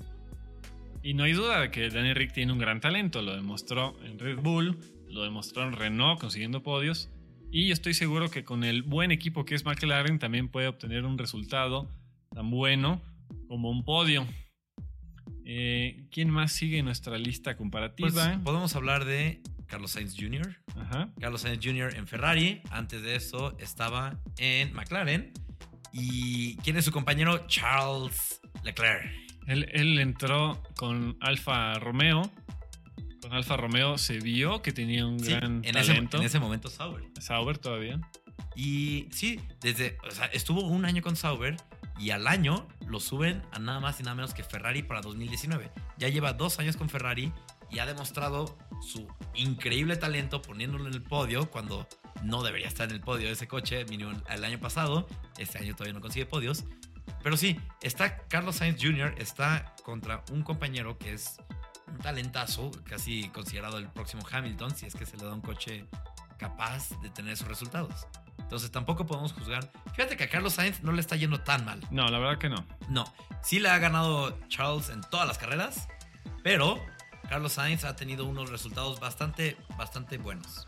Y 1.05 1.13
no 1.13 1.23
hay 1.25 1.33
duda 1.33 1.61
de 1.61 1.69
que 1.69 1.87
Danny 1.91 2.15
Rick 2.15 2.33
tiene 2.33 2.51
un 2.51 2.57
gran 2.57 2.79
talento. 2.81 3.21
Lo 3.21 3.35
demostró 3.35 3.95
en 4.03 4.17
Red 4.17 4.39
Bull, 4.39 4.75
lo 5.07 5.23
demostró 5.23 5.61
en 5.61 5.73
Renault 5.73 6.19
consiguiendo 6.19 6.63
podios. 6.63 7.11
Y 7.51 7.67
yo 7.67 7.73
estoy 7.73 7.93
seguro 7.93 8.31
que 8.31 8.43
con 8.43 8.63
el 8.63 8.81
buen 8.81 9.11
equipo 9.11 9.45
que 9.45 9.53
es 9.53 9.65
McLaren 9.65 10.17
también 10.17 10.49
puede 10.49 10.67
obtener 10.67 11.05
un 11.05 11.19
resultado 11.19 11.91
tan 12.33 12.49
bueno 12.49 13.03
como 13.47 13.69
un 13.69 13.85
podio. 13.85 14.25
Eh, 15.45 16.07
¿Quién 16.09 16.31
más 16.31 16.53
sigue 16.53 16.79
en 16.79 16.85
nuestra 16.85 17.19
lista 17.19 17.51
Pues, 17.51 17.57
comparativa? 17.57 18.41
podemos 18.43 18.75
hablar 18.75 19.05
de 19.05 19.43
Carlos 19.67 19.91
Sainz 19.91 20.15
Jr. 20.19 20.57
Ajá. 20.75 21.13
Carlos 21.19 21.41
Sainz 21.41 21.63
Jr. 21.63 21.93
en 21.97 22.07
Ferrari, 22.07 22.61
antes 22.71 23.03
de 23.03 23.15
eso 23.15 23.55
estaba 23.59 24.19
en 24.39 24.73
McLaren. 24.73 25.33
¿Y 25.93 26.55
quién 26.57 26.77
es 26.77 26.85
su 26.85 26.91
compañero? 26.91 27.45
Charles 27.47 28.41
Leclerc. 28.63 29.24
Él, 29.47 29.67
él 29.71 29.99
entró 29.99 30.61
con 30.75 31.17
Alfa 31.21 31.75
Romeo. 31.75 32.31
Con 33.21 33.33
Alfa 33.33 33.57
Romeo 33.57 33.97
se 33.97 34.19
vio 34.19 34.61
que 34.61 34.71
tenía 34.71 35.05
un 35.05 35.19
Sí, 35.19 35.31
gran 35.31 35.61
en, 35.63 35.77
ese, 35.77 35.93
talento. 35.93 36.17
en 36.17 36.23
ese 36.23 36.39
momento 36.39 36.69
Sauber. 36.69 37.03
Sauber 37.19 37.57
todavía. 37.57 37.99
Y 38.55 39.07
sí, 39.11 39.39
desde, 39.61 39.97
o 40.07 40.11
sea, 40.11 40.27
estuvo 40.27 40.61
un 40.61 40.85
año 40.85 41.01
con 41.01 41.15
Sauber 41.15 41.57
y 41.99 42.11
al 42.11 42.27
año 42.27 42.67
lo 42.87 42.99
suben 42.99 43.41
a 43.51 43.59
nada 43.59 43.79
más 43.79 43.99
y 43.99 44.03
nada 44.03 44.15
menos 44.15 44.33
que 44.33 44.43
Ferrari 44.43 44.83
para 44.83 45.01
2019. 45.01 45.71
Ya 45.97 46.09
lleva 46.09 46.33
dos 46.33 46.59
años 46.59 46.77
con 46.77 46.89
Ferrari 46.89 47.31
y 47.71 47.79
ha 47.79 47.85
demostrado 47.85 48.57
su 48.81 49.07
increíble 49.33 49.95
talento 49.97 50.41
poniéndolo 50.41 50.87
en 50.87 50.93
el 50.93 51.01
podio 51.01 51.49
cuando 51.49 51.87
no 52.23 52.43
debería 52.43 52.67
estar 52.67 52.87
en 52.89 52.95
el 52.95 53.01
podio 53.01 53.27
de 53.27 53.33
ese 53.33 53.47
coche, 53.47 53.85
mínimo 53.85 54.11
el 54.29 54.43
año 54.45 54.59
pasado. 54.59 55.07
Este 55.37 55.57
año 55.57 55.73
todavía 55.73 55.93
no 55.93 56.01
consigue 56.01 56.25
podios. 56.25 56.65
Pero 57.25 57.37
sí, 57.37 57.59
está 57.81 58.19
Carlos 58.27 58.57
Sainz 58.57 58.79
Jr., 58.79 59.15
está 59.17 59.73
contra 59.83 60.23
un 60.31 60.43
compañero 60.43 60.99
que 60.99 61.13
es 61.13 61.37
un 61.87 61.97
talentazo, 61.97 62.69
casi 62.83 63.29
considerado 63.29 63.79
el 63.79 63.87
próximo 63.89 64.21
Hamilton, 64.31 64.75
si 64.75 64.85
es 64.85 64.93
que 64.93 65.07
se 65.07 65.17
le 65.17 65.25
da 65.25 65.33
un 65.33 65.41
coche 65.41 65.87
capaz 66.37 66.89
de 67.01 67.09
tener 67.09 67.33
esos 67.33 67.47
resultados. 67.47 68.05
Entonces 68.37 68.69
tampoco 68.69 69.07
podemos 69.07 69.33
juzgar. 69.33 69.71
Fíjate 69.95 70.17
que 70.17 70.25
a 70.25 70.29
Carlos 70.29 70.53
Sainz 70.53 70.83
no 70.83 70.91
le 70.91 71.01
está 71.01 71.15
yendo 71.15 71.39
tan 71.41 71.65
mal. 71.65 71.81
No, 71.89 72.07
la 72.09 72.19
verdad 72.19 72.37
que 72.37 72.47
no. 72.47 72.63
No, 72.89 73.11
sí 73.41 73.59
le 73.59 73.69
ha 73.69 73.79
ganado 73.79 74.37
Charles 74.47 74.89
en 74.89 75.01
todas 75.01 75.27
las 75.27 75.39
carreras, 75.39 75.87
pero 76.43 76.79
Carlos 77.27 77.53
Sainz 77.53 77.85
ha 77.85 77.95
tenido 77.95 78.25
unos 78.25 78.51
resultados 78.51 78.99
bastante, 78.99 79.57
bastante 79.79 80.19
buenos. 80.19 80.67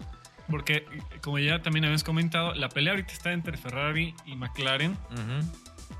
Porque, 0.50 0.88
como 1.22 1.38
ya 1.38 1.62
también 1.62 1.86
habías 1.86 2.04
comentado, 2.04 2.56
la 2.56 2.70
pelea 2.70 2.94
ahorita 2.94 3.14
está 3.14 3.32
entre 3.32 3.58
Ferrari 3.58 4.16
y 4.26 4.36
McLaren. 4.36 4.98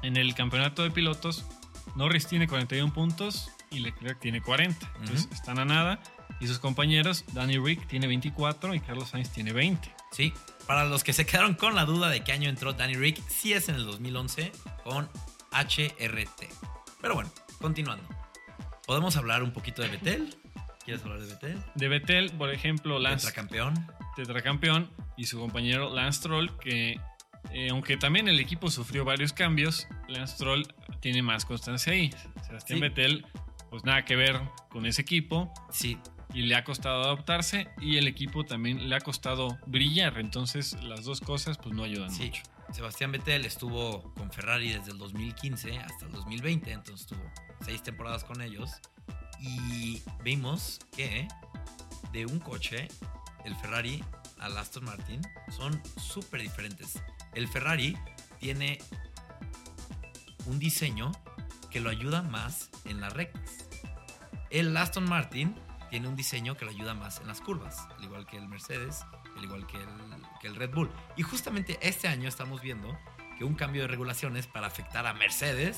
En 0.02 0.18
el 0.18 0.36
campeonato 0.36 0.84
de 0.84 0.92
pilotos, 0.92 1.46
Norris 1.96 2.28
tiene 2.28 2.48
41 2.48 2.94
puntos 2.94 3.50
y 3.72 3.80
Leclerc 3.80 4.20
tiene 4.20 4.42
40. 4.42 4.92
Entonces 5.00 5.28
están 5.32 5.60
a 5.60 5.66
nada. 5.66 6.00
Y 6.40 6.48
sus 6.48 6.60
compañeros, 6.60 7.26
Danny 7.34 7.58
Rick 7.58 7.88
tiene 7.88 8.08
24 8.08 8.76
y 8.76 8.80
Carlos 8.80 9.10
Sainz 9.10 9.32
tiene 9.32 9.54
20. 9.54 9.92
Sí, 10.12 10.34
para 10.68 10.86
los 10.86 11.04
que 11.04 11.14
se 11.14 11.26
quedaron 11.26 11.56
con 11.56 11.74
la 11.74 11.86
duda 11.86 12.10
de 12.10 12.24
qué 12.24 12.32
año 12.32 12.50
entró 12.50 12.74
Danny 12.74 12.94
Rick, 12.94 13.22
sí 13.28 13.54
es 13.54 13.70
en 13.70 13.76
el 13.76 13.86
2011 13.86 14.52
con 14.84 15.10
HRT. 15.52 16.50
Pero 17.02 17.16
bueno, 17.16 17.32
continuando. 17.60 18.08
¿Podemos 18.86 19.18
hablar 19.18 19.44
un 19.44 19.52
poquito 19.52 19.82
de 19.82 19.90
Betel? 19.90 20.36
¿Quieres 20.86 21.04
hablar 21.04 21.20
de 21.20 21.28
Betel? 21.28 21.64
De 21.76 21.88
Vettel, 21.88 22.32
por 22.32 22.52
ejemplo, 22.52 23.00
Lance 23.00 23.34
campeón. 23.34 23.74
tetracampeón 24.16 24.90
y 25.18 25.26
su 25.26 25.40
compañero 25.40 25.94
Lance 25.94 26.20
Stroll, 26.20 26.58
que 26.60 27.00
eh, 27.52 27.70
aunque 27.72 27.98
también 27.98 28.28
el 28.28 28.40
equipo 28.40 28.70
sufrió 28.70 29.06
varios 29.06 29.34
cambios, 29.34 29.88
Lance 30.08 30.36
Stroll 30.36 30.68
tiene 31.00 31.22
más 31.22 31.46
constancia 31.46 31.94
ahí. 31.94 32.12
Sebastián 32.46 32.78
Sí. 32.78 32.82
Vettel, 32.82 33.26
pues 33.70 33.84
nada 33.84 34.06
que 34.06 34.16
ver 34.16 34.40
con 34.70 34.86
ese 34.86 35.02
equipo 35.02 35.52
Sí, 35.72 35.98
y 36.34 36.42
le 36.44 36.56
ha 36.56 36.64
costado 36.64 37.04
adaptarse 37.04 37.70
y 37.80 37.98
el 37.98 38.08
equipo 38.08 38.44
también 38.46 38.90
le 38.90 38.96
ha 38.96 39.02
costado 39.02 39.58
brillar. 39.66 40.18
Entonces 40.20 40.82
las 40.84 41.04
dos 41.06 41.22
cosas 41.22 41.58
pues 41.58 41.74
no 41.76 41.84
ayudan 41.84 42.12
Sí, 42.12 42.26
mucho. 42.28 42.44
Sebastián 42.74 43.12
Vettel 43.14 43.46
estuvo 43.46 44.14
con 44.16 44.30
Ferrari 44.32 44.74
desde 44.74 44.92
el 44.92 44.98
2015 44.98 45.78
hasta 45.80 46.06
el 46.06 46.12
2020, 46.12 46.72
entonces 46.72 47.08
tuvo 47.08 47.22
seis 47.62 47.82
temporadas 47.82 48.24
con 48.26 48.42
ellos. 48.42 48.72
Y 49.40 50.02
vimos 50.24 50.80
que 50.96 51.28
de 52.12 52.26
un 52.26 52.40
coche, 52.40 52.88
el 53.46 53.56
Ferrari 53.56 54.04
al 54.40 54.58
Aston 54.58 54.84
Martin, 54.86 55.22
son 55.56 55.82
súper 55.98 56.42
diferentes. 56.42 57.02
El 57.38 57.48
Ferrari 57.48 57.96
tiene 58.40 58.80
un 60.48 60.58
diseño 60.58 61.12
que 61.70 61.80
lo 61.80 61.92
ayuda 61.92 62.24
más 62.24 62.72
en 62.86 63.00
las 63.00 63.14
rectas. 63.14 63.70
El 64.50 64.76
Aston 64.76 65.08
Martin 65.08 65.56
tiene 65.92 66.08
un 66.08 66.16
diseño 66.16 66.58
que 66.58 66.66
lo 66.66 66.72
ayuda 66.72 66.96
más 66.96 67.22
en 67.22 67.28
las 67.28 67.40
curvas, 67.40 67.88
al 67.96 68.04
igual 68.04 68.26
que 68.26 68.38
el 68.38 68.48
Mercedes, 68.48 69.06
al 69.38 69.44
igual 69.44 69.68
que 69.68 69.78
el, 70.48 70.56
Red 70.56 70.74
Bull. 70.74 70.90
Y 71.16 71.22
justamente 71.22 71.78
este 71.80 72.08
año 72.08 72.28
estamos 72.28 72.60
viendo 72.64 72.98
que 73.38 73.44
un 73.44 73.54
cambio 73.54 73.84
de 73.84 73.88
regulaciones 73.88 74.48
para 74.48 74.66
afectar 74.66 75.06
a 75.06 75.14
Mercedes 75.14 75.78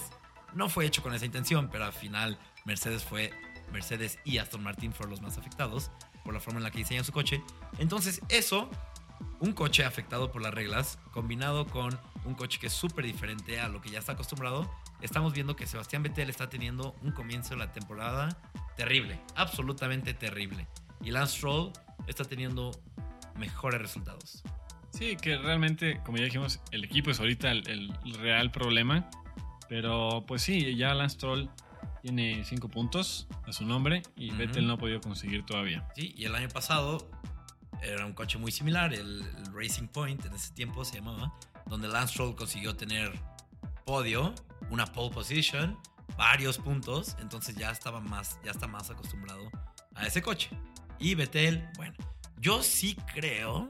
no 0.54 0.70
fue 0.70 0.86
hecho 0.86 1.04
con 1.04 1.13
esa 1.13 1.25
intención, 1.25 1.68
pero 1.70 1.84
al 1.84 1.94
final 1.94 2.39
Mercedes 2.63 3.04
fue 3.04 3.34
Mercedes 3.74 4.18
y 4.24 4.38
Aston 4.38 4.63
Martin 4.63 4.94
fueron 4.94 5.12
los 5.12 5.22
más 5.22 5.38
afectados 5.38 5.92
por 6.24 6.34
la 6.34 6.39
forma 6.39 6.60
en 6.60 6.63
la 6.63 6.72
que 6.72 6.78
diseñan 6.78 7.04
su 7.04 7.12
coche. 7.12 7.44
Entonces 7.80 8.22
eso, 8.30 8.70
un 9.39 9.53
coche 9.53 9.84
afectado 9.84 10.31
por 10.31 10.41
las 10.41 10.53
reglas, 10.53 11.00
combinado 11.12 11.65
con 11.67 11.98
un 12.25 12.36
coche 12.36 12.60
que 12.60 12.67
es 12.67 12.74
súper 12.74 13.05
diferente 13.05 13.60
a 13.60 13.69
lo 13.69 13.81
que 13.81 13.89
ya 13.89 14.00
está 14.00 14.13
acostumbrado, 14.13 14.69
estamos 15.01 15.34
viendo 15.34 15.55
que 15.55 15.65
Sebastián 15.67 16.03
Vettel 16.03 16.29
está 16.29 16.50
teniendo 16.50 16.96
un 17.01 17.12
comienzo 17.12 17.51
de 17.51 17.58
la 17.58 17.72
temporada 17.72 18.38
terrible, 18.75 19.19
absolutamente 19.36 20.13
terrible. 20.13 20.67
Y 21.03 21.12
Lance 21.12 21.38
Stroll 21.38 21.72
está 22.08 22.25
teniendo 22.25 22.72
mejores 23.38 23.81
resultados. 23.81 24.43
Sí, 24.91 25.15
que 25.15 25.38
realmente, 25.38 26.01
como 26.05 26.17
ya 26.17 26.25
dijimos, 26.25 26.60
el 26.72 26.84
equipo 26.84 27.12
es 27.12 27.19
ahorita 27.19 27.51
el, 27.51 27.67
el 27.67 28.13
real 28.15 28.51
problema. 28.51 29.10
Pero 29.69 30.25
pues 30.27 30.41
sí, 30.41 30.75
ya 30.75 30.93
Lance 30.96 31.15
Stroll 31.15 31.50
tiene 32.01 32.43
5 32.43 32.69
puntos 32.69 33.27
a 33.46 33.53
su 33.53 33.65
nombre 33.65 34.01
y. 34.15 34.31
Vettel 34.31 34.67
no 34.67 34.74
ha 34.74 34.77
podido 34.77 35.01
conseguir 35.01 35.46
todavía. 35.46 35.88
Sí, 35.96 36.13
y 36.17 36.25
el 36.25 36.36
año 36.36 36.50
pasado 36.50 37.10
era 37.82 38.06
un 38.06 38.14
coche 38.14 38.38
muy 38.38 38.52
similar, 38.52 38.94
el, 38.94 39.24
Racing 39.54 39.88
Point 39.88 40.26
en 40.26 40.34
ese 40.34 40.52
tiempo 40.54 40.86
se 40.86 40.96
llamaba, 40.96 41.34
donde 41.66 41.88
Lance 41.88 42.14
Stroll 42.14 42.36
consiguió 42.36 42.76
tener 42.76 43.12
podio, 43.86 44.34
una 44.70 44.86
pole 44.86 45.14
position, 45.14 45.78
varios 46.18 46.58
puntos, 46.58 47.16
entonces 47.20 47.56
ya 47.56 47.72
estaba 47.72 48.00
más, 48.00 48.40
ya 48.44 48.52
está 48.52 48.68
más 48.68 48.90
acostumbrado 48.90 49.50
a 49.96 50.06
ese 50.06 50.22
coche. 50.22 50.50
Y 51.00 51.16
Vettel, 51.16 51.68
bueno, 51.78 51.96
yo 52.38 52.62
sí 52.64 52.96
creo, 53.14 53.70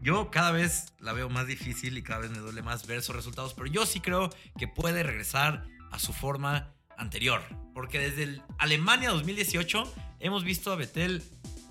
yo 0.00 0.30
cada 0.30 0.50
vez 0.50 0.92
la 1.00 1.12
veo 1.12 1.28
más 1.28 1.46
difícil 1.46 1.96
y 1.96 2.02
cada 2.02 2.20
vez 2.20 2.30
me 2.30 2.38
duele 2.38 2.62
más 2.62 2.86
ver 2.86 2.98
esos 2.98 3.16
resultados, 3.16 3.54
pero 3.54 3.66
yo 3.66 3.86
sí 3.86 4.00
creo 4.00 4.30
que 4.56 4.68
puede 4.68 5.02
regresar 5.02 5.64
a 5.90 5.98
su 5.98 6.12
forma 6.12 6.72
anterior, 6.96 7.40
porque 7.74 7.98
desde 7.98 8.42
Alemania 8.58 9.10
2018 9.10 9.92
hemos 10.20 10.44
visto 10.44 10.72
a 10.72 10.76
Vettel 10.76 11.22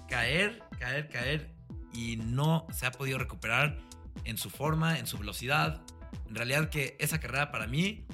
caer, 0.07 0.63
caer, 0.79 1.09
caer 1.09 1.51
y 1.93 2.17
no 2.17 2.67
se 2.71 2.85
ha 2.85 2.91
podido 2.91 3.17
recuperar 3.17 3.77
en 4.23 4.37
su 4.37 4.49
forma, 4.49 4.99
en 4.99 5.07
su 5.07 5.17
velocidad. 5.17 5.81
En 6.27 6.35
realidad 6.35 6.69
que 6.69 6.95
esa 6.99 7.19
carrera 7.19 7.51
para 7.51 7.67
mí, 7.67 8.05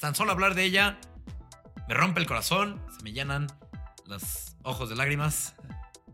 tan 0.00 0.14
solo 0.14 0.32
hablar 0.32 0.54
de 0.54 0.64
ella, 0.64 0.98
me 1.88 1.94
rompe 1.94 2.20
el 2.20 2.26
corazón, 2.26 2.80
se 2.96 3.02
me 3.02 3.12
llenan 3.12 3.46
los 4.06 4.56
ojos 4.62 4.88
de 4.88 4.96
lágrimas. 4.96 5.54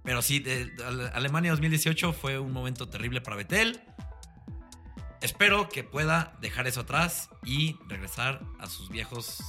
Pero 0.03 0.21
sí, 0.23 0.39
de- 0.39 0.67
de 0.67 0.85
Ale- 0.85 1.09
Alemania 1.15 1.51
2018 1.53 2.13
fue 2.13 2.39
un 2.39 2.53
momento 2.53 2.89
terrible 2.89 3.21
para 3.21 3.37
Vettel. 3.37 3.81
Espero 5.23 5.69
que 5.71 5.83
pueda 5.85 6.37
dejar 6.41 6.67
eso 6.67 6.81
atrás 6.83 7.31
y 7.45 7.79
regresar 7.89 8.43
a 8.59 8.67
sus 8.67 8.91
viejos 8.91 9.43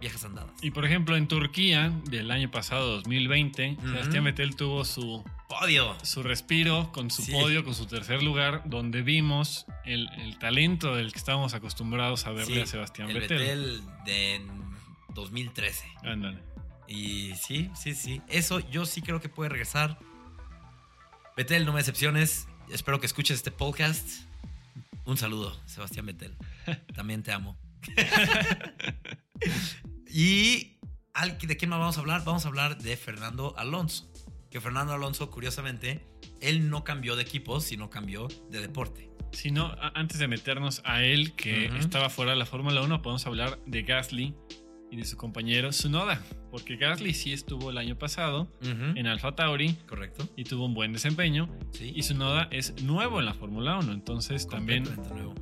viejas 0.00 0.24
andadas. 0.24 0.50
Y 0.62 0.70
por 0.70 0.84
ejemplo, 0.84 1.16
en 1.16 1.28
Turquía, 1.28 1.92
del 2.06 2.30
año 2.30 2.50
pasado, 2.50 2.96
2020, 2.96 3.76
Ujú. 3.78 3.88
Sebastián 3.88 4.24
Vettel 4.24 4.56
tuvo 4.56 4.84
su, 4.84 5.22
Podio. 5.48 5.96
su 6.02 6.22
respiro 6.22 6.90
con 6.92 7.10
su 7.10 7.22
Sí. 7.22 7.32
podio, 7.32 7.64
con 7.64 7.74
su 7.74 7.86
tercer 7.86 8.22
lugar, 8.22 8.62
donde 8.66 9.02
vimos 9.02 9.66
el, 9.84 10.08
el 10.20 10.38
talento 10.38 10.94
del 10.96 11.12
que 11.12 11.18
estábamos 11.18 11.54
acostumbrados 11.54 12.26
a 12.26 12.30
verle 12.30 12.54
Sí, 12.54 12.60
a 12.60 12.66
Sebastián 12.66 13.10
el 13.10 13.20
Vettel. 13.20 13.38
Vettel 13.38 13.80
de 14.06 14.40
2013. 15.14 15.86
Ándale. 16.04 16.38
Y 16.88 17.34
sí, 17.36 17.70
sí, 17.74 17.94
sí. 17.94 18.20
Eso 18.28 18.58
yo 18.70 18.84
sí 18.86 19.02
creo 19.02 19.20
que 19.20 19.28
puede 19.28 19.50
regresar. 19.50 19.98
Vettel, 21.36 21.64
no 21.66 21.72
me 21.72 21.78
decepciones. 21.80 22.48
espero 22.70 23.00
que 23.00 23.06
escuches 23.06 23.36
este 23.36 23.50
podcast. 23.50 24.08
Un 25.04 25.16
saludo, 25.16 25.58
Sebastián 25.66 26.06
Vettel. 26.06 26.36
También 26.94 27.22
te 27.22 27.32
amo. 27.32 27.56
y 30.08 30.76
¿de 31.42 31.56
qué 31.56 31.66
más 31.66 31.78
vamos 31.78 31.96
a 31.96 32.00
hablar? 32.00 32.24
Vamos 32.24 32.44
a 32.44 32.48
hablar 32.48 32.78
de 32.78 32.96
Fernando 32.96 33.54
Alonso. 33.58 34.10
Que 34.50 34.60
Fernando 34.60 34.92
Alonso, 34.92 35.30
curiosamente, 35.30 36.04
él 36.40 36.70
no 36.70 36.82
cambió 36.82 37.14
de 37.14 37.22
equipo, 37.22 37.60
sino 37.60 37.88
cambió 37.88 38.26
de 38.50 38.60
deporte. 38.60 39.10
Si 39.32 39.52
no, 39.52 39.76
antes 39.94 40.18
de 40.18 40.26
meternos 40.26 40.82
a 40.84 41.04
él, 41.04 41.34
que 41.34 41.66
estaba 41.78 42.10
fuera 42.10 42.32
de 42.32 42.36
la 42.36 42.46
Fórmula 42.46 42.82
1, 42.82 43.00
podemos 43.00 43.24
hablar 43.26 43.60
de 43.66 43.82
Gasly 43.82 44.34
y 44.90 44.96
de 44.96 45.04
su 45.04 45.16
compañero 45.16 45.72
Sunoda. 45.72 46.20
Porque 46.50 46.74
Gasly 46.74 47.14
sí 47.14 47.32
estuvo 47.32 47.70
el 47.70 47.78
año 47.78 47.96
pasado 47.96 48.50
en 48.60 49.06
Alfa 49.06 49.36
Tauri. 49.36 49.74
Correcto. 49.88 50.28
Y 50.34 50.42
tuvo 50.42 50.66
un 50.66 50.74
buen 50.74 50.92
desempeño. 50.92 51.48
Sí. 51.70 51.92
Y 51.94 52.02
Sunoda 52.02 52.48
es 52.50 52.82
nuevo 52.82 53.20
en 53.20 53.26
la 53.26 53.34
Fórmula 53.34 53.78
1. 53.78 53.92
Entonces 53.92 54.48
también 54.48 54.84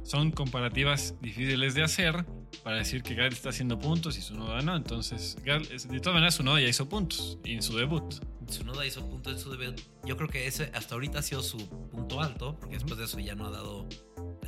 son 0.03 0.33
comparativas 0.33 1.15
difíciles 1.23 1.75
de 1.75 1.83
hacer 1.83 2.27
para 2.63 2.79
decir 2.79 3.03
que 3.03 3.15
Gasly 3.15 3.35
está 3.35 3.51
haciendo 3.51 3.79
puntos 3.79 4.19
y 4.19 4.23
Sunoda 4.23 4.61
no. 4.63 4.77
Entonces, 4.77 5.37
de 5.45 6.01
todas 6.01 6.15
maneras, 6.15 6.35
Sunoda 6.35 6.61
ya 6.61 6.69
hizo 6.69 6.89
puntos 6.89 7.39
en 7.45 7.63
su 7.63 7.77
debut. 7.77 8.15
Sunoda 8.49 8.87
hizo 8.87 9.09
puntos 9.09 9.35
en 9.35 9.39
su 9.39 9.51
debut. 9.55 9.81
Yo 10.05 10.17
creo 10.17 10.29
que 10.29 10.47
ese 10.47 10.71
hasta 10.75 10.95
ahorita 10.95 11.19
ha 11.19 11.23
sido 11.23 11.43
su 11.43 11.59
punto 11.91 12.21
alto, 12.21 12.57
porque 12.59 12.77
después 12.77 12.99
de 12.99 13.05
eso 13.05 13.19
ya 13.19 13.35
no 13.35 13.47
ha 13.47 13.51
dado 13.51 13.89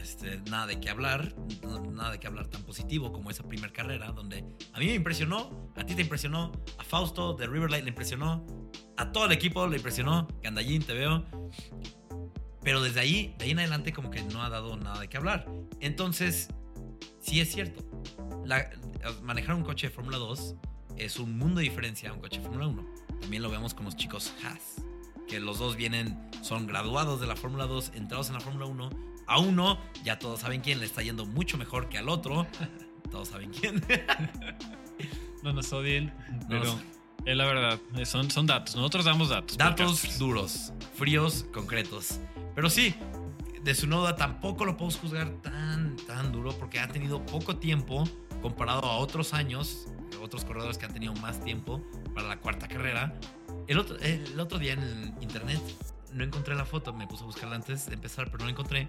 este, 0.00 0.40
nada 0.50 0.66
de 0.66 0.80
qué 0.80 0.88
hablar, 0.88 1.34
nada 1.92 2.12
de 2.12 2.18
qué 2.18 2.26
hablar 2.26 2.46
tan 2.48 2.62
positivo 2.62 3.12
como 3.12 3.30
esa 3.30 3.46
primera 3.46 3.72
carrera, 3.72 4.12
donde 4.12 4.44
a 4.72 4.78
mí 4.78 4.86
me 4.86 4.94
impresionó, 4.94 5.70
a 5.76 5.84
ti 5.84 5.94
te 5.94 6.02
impresionó, 6.02 6.52
a 6.78 6.84
Fausto 6.84 7.34
de 7.34 7.46
Riverlight 7.46 7.84
le 7.84 7.90
impresionó, 7.90 8.46
a 8.96 9.12
todo 9.12 9.26
el 9.26 9.32
equipo 9.32 9.66
le 9.66 9.76
impresionó, 9.76 10.26
Gandallín 10.42 10.82
te 10.82 10.94
veo. 10.94 11.24
Pero 12.62 12.82
desde 12.82 13.00
ahí, 13.00 13.34
de 13.38 13.46
ahí 13.46 13.50
en 13.52 13.58
adelante, 13.60 13.92
como 13.92 14.10
que 14.10 14.22
no 14.22 14.42
ha 14.42 14.50
dado 14.50 14.76
nada 14.76 15.00
de 15.00 15.08
qué 15.08 15.16
hablar. 15.16 15.50
Entonces, 15.80 16.48
sí 17.18 17.40
es 17.40 17.50
cierto. 17.52 17.89
Manejar 19.22 19.54
un 19.54 19.62
coche 19.62 19.88
de 19.88 19.94
Fórmula 19.94 20.18
2 20.18 20.54
es 20.96 21.18
un 21.18 21.38
mundo 21.38 21.60
de 21.60 21.64
diferencia 21.64 22.10
a 22.10 22.12
un 22.12 22.20
coche 22.20 22.38
de 22.38 22.44
Fórmula 22.44 22.66
1. 22.66 22.86
También 23.20 23.42
lo 23.42 23.50
vemos 23.50 23.74
con 23.74 23.84
los 23.84 23.96
chicos 23.96 24.32
Haas, 24.44 24.82
que 25.28 25.40
los 25.40 25.58
dos 25.58 25.76
vienen, 25.76 26.30
son 26.42 26.66
graduados 26.66 27.20
de 27.20 27.26
la 27.26 27.36
Fórmula 27.36 27.66
2, 27.66 27.92
entrados 27.94 28.28
en 28.28 28.34
la 28.34 28.40
Fórmula 28.40 28.66
1. 28.66 28.90
A 29.26 29.38
uno, 29.38 29.78
ya 30.04 30.18
todos 30.18 30.40
saben 30.40 30.60
quién, 30.60 30.80
le 30.80 30.86
está 30.86 31.02
yendo 31.02 31.24
mucho 31.24 31.56
mejor 31.56 31.88
que 31.88 31.98
al 31.98 32.08
otro. 32.08 32.46
Todos 33.10 33.28
saben 33.28 33.50
quién. 33.50 33.84
no 35.42 35.52
nos 35.52 35.72
odien, 35.72 36.12
pero 36.48 36.78
es 37.24 37.36
la 37.36 37.44
verdad, 37.44 37.80
son, 38.04 38.30
son 38.30 38.46
datos. 38.46 38.74
Nosotros 38.76 39.04
damos 39.04 39.28
datos. 39.28 39.56
Datos 39.56 40.18
duros, 40.18 40.72
fríos, 40.94 41.44
concretos. 41.52 42.20
Pero 42.54 42.70
sí, 42.70 42.94
de 43.62 43.74
su 43.74 43.86
noda 43.86 44.16
tampoco 44.16 44.64
lo 44.64 44.76
podemos 44.76 44.96
juzgar 44.96 45.30
tan, 45.42 45.96
tan 46.06 46.32
duro 46.32 46.52
porque 46.58 46.80
ha 46.80 46.88
tenido 46.88 47.24
poco 47.26 47.56
tiempo 47.56 48.04
comparado 48.40 48.84
a 48.86 48.96
otros 48.98 49.34
años, 49.34 49.86
otros 50.22 50.44
corredores 50.44 50.78
que 50.78 50.86
han 50.86 50.92
tenido 50.92 51.14
más 51.14 51.42
tiempo 51.42 51.82
para 52.14 52.28
la 52.28 52.38
cuarta 52.38 52.68
carrera. 52.68 53.14
El 53.68 53.78
otro, 53.78 53.96
el 53.98 54.38
otro 54.38 54.58
día 54.58 54.72
en 54.72 55.14
internet 55.20 55.60
no 56.12 56.24
encontré 56.24 56.54
la 56.54 56.64
foto, 56.64 56.92
me 56.92 57.06
puse 57.06 57.22
a 57.22 57.26
buscarla 57.26 57.56
antes 57.56 57.86
de 57.86 57.94
empezar, 57.94 58.30
pero 58.30 58.44
no 58.44 58.50
encontré. 58.50 58.88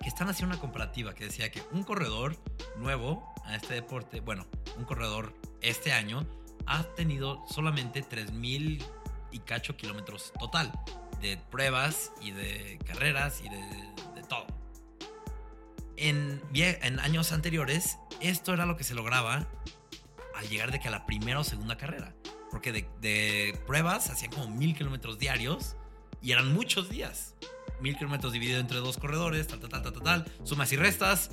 Que 0.00 0.08
están 0.08 0.28
haciendo 0.28 0.54
una 0.54 0.60
comparativa 0.60 1.14
que 1.14 1.24
decía 1.24 1.50
que 1.50 1.62
un 1.72 1.82
corredor 1.82 2.36
nuevo 2.78 3.34
a 3.44 3.56
este 3.56 3.74
deporte, 3.74 4.20
bueno, 4.20 4.46
un 4.76 4.84
corredor 4.84 5.34
este 5.60 5.92
año, 5.92 6.26
ha 6.66 6.82
tenido 6.94 7.44
solamente 7.48 8.02
3000 8.02 8.84
y 9.32 9.38
cacho 9.40 9.76
kilómetros 9.76 10.32
total 10.38 10.72
de 11.20 11.36
pruebas 11.50 12.12
y 12.20 12.30
de 12.30 12.78
carreras 12.86 13.40
y 13.44 13.48
de. 13.48 13.95
En, 15.96 16.40
años 17.00 17.32
anteriores, 17.32 17.98
esto 18.20 18.52
era 18.52 18.66
lo 18.66 18.76
que 18.76 18.84
se 18.84 18.94
lograba 18.94 19.48
al 20.34 20.48
llegar 20.48 20.70
de 20.70 20.80
que 20.80 20.88
a 20.88 20.90
la 20.90 21.06
primera 21.06 21.40
o 21.40 21.44
segunda 21.44 21.76
carrera. 21.76 22.14
Porque 22.50 22.72
de, 22.72 23.58
pruebas 23.66 24.10
hacían 24.10 24.32
como 24.32 24.48
mil 24.48 24.74
kilómetros 24.74 25.18
diarios 25.18 25.76
y 26.22 26.32
eran 26.32 26.52
muchos 26.52 26.88
días. 26.88 27.34
Mil 27.80 27.96
kilómetros 27.96 28.32
dividido 28.32 28.60
entre 28.60 28.78
dos 28.78 28.98
corredores, 28.98 29.46
tal, 29.46 29.60
tal, 29.60 29.70
tal, 29.70 29.82
tal, 29.82 30.02
tal, 30.02 30.32
sumas 30.44 30.72
y 30.72 30.76
restas. 30.76 31.30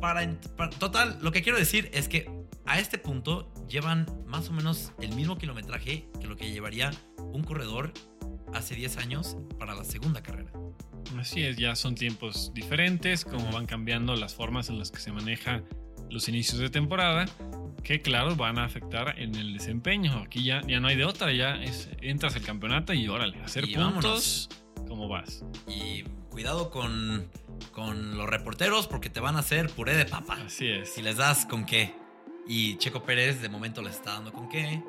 Para, 0.00 0.38
total, 0.78 1.18
lo 1.22 1.32
que 1.32 1.42
quiero 1.42 1.58
decir 1.58 1.90
es 1.92 2.08
que 2.08 2.30
a 2.66 2.78
este 2.78 2.98
punto 2.98 3.52
llevan 3.68 4.06
más 4.26 4.48
o 4.48 4.52
menos 4.52 4.92
el 5.00 5.14
mismo 5.14 5.38
kilometraje 5.38 6.08
que 6.20 6.26
lo 6.26 6.36
que 6.36 6.50
llevaría 6.50 6.90
un 7.18 7.42
corredor 7.42 7.92
hace 8.54 8.74
10 8.74 8.98
años 8.98 9.36
para 9.58 9.74
la 9.74 9.84
segunda 9.84 10.22
carrera. 10.22 10.57
Así 11.16 11.42
es, 11.42 11.56
ya 11.56 11.74
son 11.74 11.94
tiempos 11.94 12.52
diferentes, 12.54 13.24
como 13.24 13.50
van 13.50 13.66
cambiando 13.66 14.14
las 14.16 14.34
formas 14.34 14.68
en 14.68 14.78
las 14.78 14.90
que 14.90 14.98
se 14.98 15.12
maneja 15.12 15.62
los 16.10 16.28
inicios 16.28 16.58
de 16.58 16.70
temporada, 16.70 17.26
que 17.82 18.00
claro, 18.00 18.36
van 18.36 18.58
a 18.58 18.64
afectar 18.64 19.18
en 19.18 19.34
el 19.34 19.54
desempeño. 19.54 20.18
Aquí 20.18 20.44
ya, 20.44 20.62
ya 20.66 20.80
no 20.80 20.88
hay 20.88 20.96
de 20.96 21.04
otra, 21.04 21.32
ya 21.32 21.62
es, 21.62 21.88
entras 22.00 22.36
al 22.36 22.42
campeonato 22.42 22.92
y 22.92 23.08
órale, 23.08 23.40
hacer 23.42 23.64
puntos, 23.72 24.48
¿cómo 24.86 25.08
vas? 25.08 25.44
Y 25.66 26.02
cuidado 26.30 26.70
con, 26.70 27.28
con 27.72 28.16
los 28.16 28.28
reporteros 28.28 28.86
porque 28.86 29.10
te 29.10 29.20
van 29.20 29.36
a 29.36 29.40
hacer 29.40 29.70
puré 29.70 29.96
de 29.96 30.04
papa. 30.04 30.38
Así 30.46 30.68
es. 30.68 30.94
Si 30.94 31.02
les 31.02 31.16
das 31.16 31.46
con 31.46 31.64
qué. 31.64 31.94
Y 32.46 32.76
Checo 32.76 33.02
Pérez 33.02 33.42
de 33.42 33.48
momento 33.48 33.82
les 33.82 33.96
está 33.96 34.12
dando 34.12 34.32
con 34.32 34.48
qué. 34.48 34.82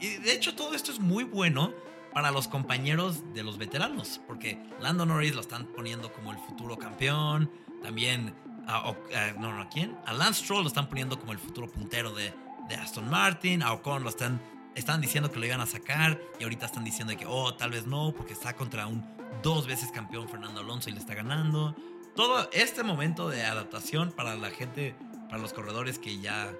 Y 0.00 0.16
de 0.16 0.32
hecho 0.32 0.54
todo 0.54 0.74
esto 0.74 0.92
es 0.92 1.00
muy 1.00 1.24
bueno 1.24 1.72
para 2.16 2.30
los 2.30 2.48
compañeros 2.48 3.34
de 3.34 3.42
los 3.42 3.58
veteranos, 3.58 4.22
porque 4.26 4.58
Lando 4.80 5.04
Norris 5.04 5.34
lo 5.34 5.42
están 5.42 5.66
poniendo 5.66 6.10
como 6.14 6.32
el 6.32 6.38
futuro 6.38 6.78
campeón, 6.78 7.50
también 7.82 8.34
a, 8.66 8.94
no, 9.38 9.52
no, 9.52 9.60
¿a 9.60 9.68
quién? 9.68 9.94
A 10.06 10.14
Lance 10.14 10.42
Stroll 10.42 10.62
lo 10.62 10.68
están 10.68 10.88
poniendo 10.88 11.20
como 11.20 11.32
el 11.32 11.38
futuro 11.38 11.70
puntero 11.70 12.14
de, 12.14 12.32
de 12.70 12.74
Aston 12.74 13.10
Martin. 13.10 13.62
A 13.62 13.70
Ocon 13.74 14.02
lo 14.02 14.08
están, 14.08 14.40
están 14.74 15.02
diciendo 15.02 15.30
que 15.30 15.38
lo 15.38 15.44
iban 15.44 15.60
a 15.60 15.66
sacar. 15.66 16.18
Y 16.40 16.44
ahorita 16.44 16.64
están 16.64 16.84
diciendo 16.84 17.14
que, 17.18 17.26
oh, 17.26 17.52
tal 17.52 17.72
vez 17.72 17.86
no, 17.86 18.14
porque 18.16 18.32
está 18.32 18.56
contra 18.56 18.86
un 18.86 19.04
dos 19.42 19.66
veces 19.66 19.92
campeón 19.92 20.26
Fernando 20.26 20.60
Alonso 20.60 20.88
y 20.88 20.94
le 20.94 21.00
está 21.00 21.14
ganando. 21.14 21.76
Todo 22.14 22.48
este 22.54 22.82
momento 22.82 23.28
de 23.28 23.44
adaptación 23.44 24.10
para 24.10 24.36
la 24.36 24.48
gente, 24.48 24.96
para 25.28 25.36
los 25.36 25.52
corredores 25.52 25.98
que 25.98 26.18
ya 26.18 26.50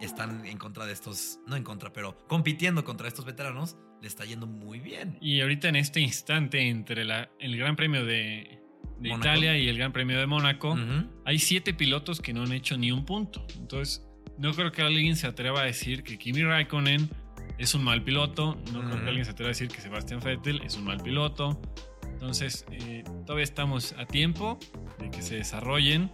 están 0.00 0.44
en 0.46 0.58
contra 0.58 0.84
de 0.84 0.92
estos, 0.94 1.38
no 1.46 1.54
en 1.54 1.62
contra, 1.62 1.92
pero 1.92 2.18
compitiendo 2.26 2.84
contra 2.84 3.06
estos 3.06 3.24
veteranos, 3.24 3.76
le 4.04 4.08
está 4.08 4.24
yendo 4.24 4.46
muy 4.46 4.80
bien. 4.80 5.16
Y 5.20 5.40
ahorita 5.40 5.68
en 5.68 5.76
este 5.76 6.00
instante 6.00 6.68
entre 6.68 7.04
la, 7.04 7.30
el 7.40 7.56
Gran 7.56 7.74
Premio 7.74 8.04
de 8.04 8.64
de 8.98 9.10
Italia 9.10 9.56
y 9.56 9.68
el 9.68 9.76
Gran 9.76 9.92
Premio 9.92 10.18
de 10.18 10.26
Mónaco, 10.26 10.76
hay 11.24 11.38
siete 11.38 11.74
pilotos 11.74 12.20
que 12.20 12.32
no 12.32 12.42
han 12.42 12.52
hecho 12.52 12.76
ni 12.76 12.92
un 12.92 13.04
punto. 13.04 13.46
Entonces, 13.58 14.06
no 14.38 14.52
creo 14.52 14.72
que 14.72 14.82
alguien 14.82 15.16
se 15.16 15.26
atreva 15.26 15.62
a 15.62 15.64
decir 15.64 16.02
que 16.02 16.18
Kimi 16.18 16.42
Raikkonen 16.42 17.10
es 17.58 17.74
un 17.74 17.84
mal 17.84 18.02
piloto. 18.02 18.56
No 18.72 18.82
creo 18.82 19.02
que 19.02 19.08
alguien 19.08 19.24
se 19.24 19.32
atreva 19.32 19.48
a 19.48 19.52
decir 19.52 19.68
que 19.68 19.80
Sebastian 19.80 20.20
Vettel 20.20 20.62
es 20.64 20.76
un 20.76 20.84
mal 20.84 21.02
piloto. 21.02 21.60
Entonces, 22.04 22.64
eh, 22.70 23.04
todavía 23.26 23.44
estamos 23.44 23.94
a 23.98 24.06
tiempo 24.06 24.58
de 24.98 25.10
que 25.10 25.22
se 25.22 25.36
desarrollen 25.36 26.10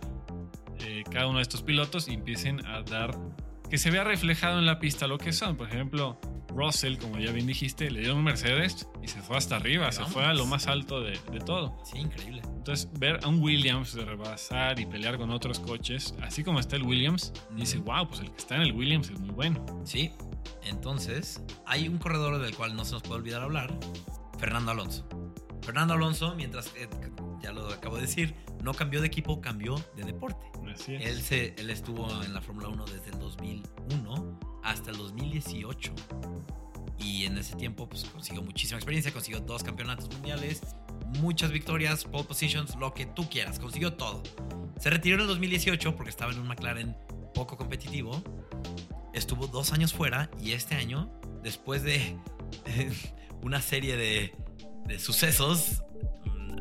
eh, 0.80 1.04
cada 1.10 1.28
uno 1.28 1.38
de 1.38 1.42
estos 1.42 1.62
pilotos 1.62 2.08
y 2.08 2.14
empiecen 2.14 2.64
a 2.66 2.82
dar 2.82 3.16
que 3.70 3.78
se 3.78 3.90
vea 3.90 4.02
reflejado 4.02 4.58
en 4.58 4.66
la 4.66 4.80
pista 4.80 5.06
lo 5.06 5.18
que 5.18 5.32
son. 5.32 5.56
Por 5.56 5.68
ejemplo, 5.68 6.20
Russell, 6.50 6.98
como 6.98 7.18
ya 7.18 7.32
bien 7.32 7.46
dijiste, 7.46 7.90
le 7.90 8.00
dio 8.00 8.14
un 8.14 8.24
Mercedes 8.24 8.88
y 9.02 9.08
se 9.08 9.20
fue 9.22 9.36
hasta 9.36 9.56
arriba, 9.56 9.90
se 9.92 10.04
fue 10.04 10.24
a 10.24 10.34
lo 10.34 10.46
más 10.46 10.66
alto 10.66 11.00
de, 11.00 11.18
todo. 11.44 11.78
Sí, 11.84 11.98
increíble. 11.98 12.42
Entonces, 12.56 12.88
ver 12.98 13.20
a 13.22 13.28
un 13.28 13.40
Williams 13.40 13.94
de 13.94 14.04
rebasar 14.04 14.78
y 14.78 14.86
pelear 14.86 15.16
con 15.16 15.30
otros 15.30 15.58
coches, 15.60 16.14
así 16.22 16.44
como 16.44 16.60
está 16.60 16.76
el 16.76 16.82
Williams, 16.82 17.32
dice, 17.56 17.78
wow, 17.78 18.06
pues 18.08 18.20
el 18.20 18.30
que 18.30 18.38
está 18.38 18.56
en 18.56 18.62
el 18.62 18.72
Williams 18.72 19.10
es 19.10 19.18
muy 19.18 19.30
bueno. 19.30 19.64
Sí, 19.84 20.12
entonces, 20.64 21.42
hay 21.66 21.88
un 21.88 21.98
corredor 21.98 22.40
del 22.40 22.54
cual 22.54 22.76
no 22.76 22.84
se 22.84 22.92
nos 22.92 23.02
puede 23.02 23.20
olvidar 23.20 23.42
hablar, 23.42 23.72
Fernando 24.38 24.72
Alonso. 24.72 25.06
Fernando 25.62 25.94
Alonso, 25.94 26.34
mientras, 26.34 26.72
eh, 26.76 26.88
ya 27.42 27.52
lo 27.52 27.68
acabo 27.68 27.96
de 27.96 28.02
decir, 28.02 28.34
no 28.62 28.74
cambió 28.74 29.00
de 29.00 29.06
equipo, 29.06 29.40
cambió 29.40 29.76
de 29.96 30.04
deporte. 30.04 30.46
Así 30.72 30.94
es. 30.94 31.06
Él, 31.06 31.22
se, 31.22 31.54
él 31.58 31.70
estuvo 31.70 32.08
en 32.22 32.34
la 32.34 32.40
Fórmula 32.40 32.68
1 32.68 32.84
desde 32.86 33.10
el 33.10 33.18
2001 33.18 34.40
hasta 34.62 34.90
el 34.90 34.96
2018. 34.98 35.92
Y 36.98 37.24
en 37.24 37.38
ese 37.38 37.56
tiempo 37.56 37.88
pues, 37.88 38.04
consiguió 38.04 38.42
muchísima 38.42 38.78
experiencia, 38.78 39.12
consiguió 39.12 39.40
dos 39.40 39.62
campeonatos 39.62 40.10
mundiales, 40.12 40.60
muchas 41.20 41.50
victorias, 41.50 42.04
pole 42.04 42.24
positions, 42.24 42.76
lo 42.76 42.92
que 42.92 43.06
tú 43.06 43.28
quieras, 43.28 43.58
consiguió 43.58 43.94
todo. 43.94 44.22
Se 44.78 44.90
retiró 44.90 45.16
en 45.16 45.22
el 45.22 45.26
2018 45.28 45.96
porque 45.96 46.10
estaba 46.10 46.32
en 46.32 46.40
un 46.40 46.48
McLaren 46.48 46.96
poco 47.34 47.56
competitivo. 47.56 48.22
Estuvo 49.14 49.46
dos 49.46 49.72
años 49.72 49.92
fuera 49.92 50.30
y 50.40 50.52
este 50.52 50.74
año, 50.74 51.10
después 51.42 51.82
de 51.82 52.16
una 53.42 53.60
serie 53.60 53.96
de, 53.96 54.34
de 54.86 54.98
sucesos, 54.98 55.82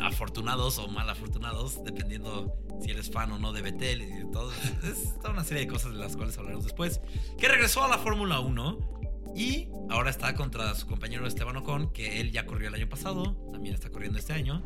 afortunados 0.01 0.77
o 0.77 0.87
mal 0.87 1.09
afortunados, 1.09 1.83
dependiendo 1.83 2.55
si 2.81 2.91
eres 2.91 3.11
fan 3.11 3.31
o 3.31 3.39
no 3.39 3.53
de 3.53 3.61
Betel 3.61 4.01
y 4.01 4.31
todo. 4.31 4.51
Es 4.83 5.15
toda 5.17 5.31
una 5.31 5.43
serie 5.43 5.65
de 5.65 5.71
cosas 5.71 5.93
de 5.93 5.99
las 5.99 6.15
cuales 6.15 6.37
hablaremos 6.37 6.65
después. 6.65 7.01
Que 7.37 7.47
regresó 7.47 7.83
a 7.83 7.87
la 7.87 7.97
Fórmula 7.97 8.39
1 8.39 8.99
y 9.35 9.69
ahora 9.89 10.09
está 10.09 10.33
contra 10.35 10.73
su 10.75 10.87
compañero 10.87 11.27
Esteban 11.27 11.57
Ocon, 11.57 11.91
que 11.91 12.19
él 12.21 12.31
ya 12.31 12.45
corrió 12.45 12.69
el 12.69 12.75
año 12.75 12.89
pasado, 12.89 13.35
también 13.51 13.75
está 13.75 13.89
corriendo 13.89 14.17
este 14.17 14.33
año. 14.33 14.63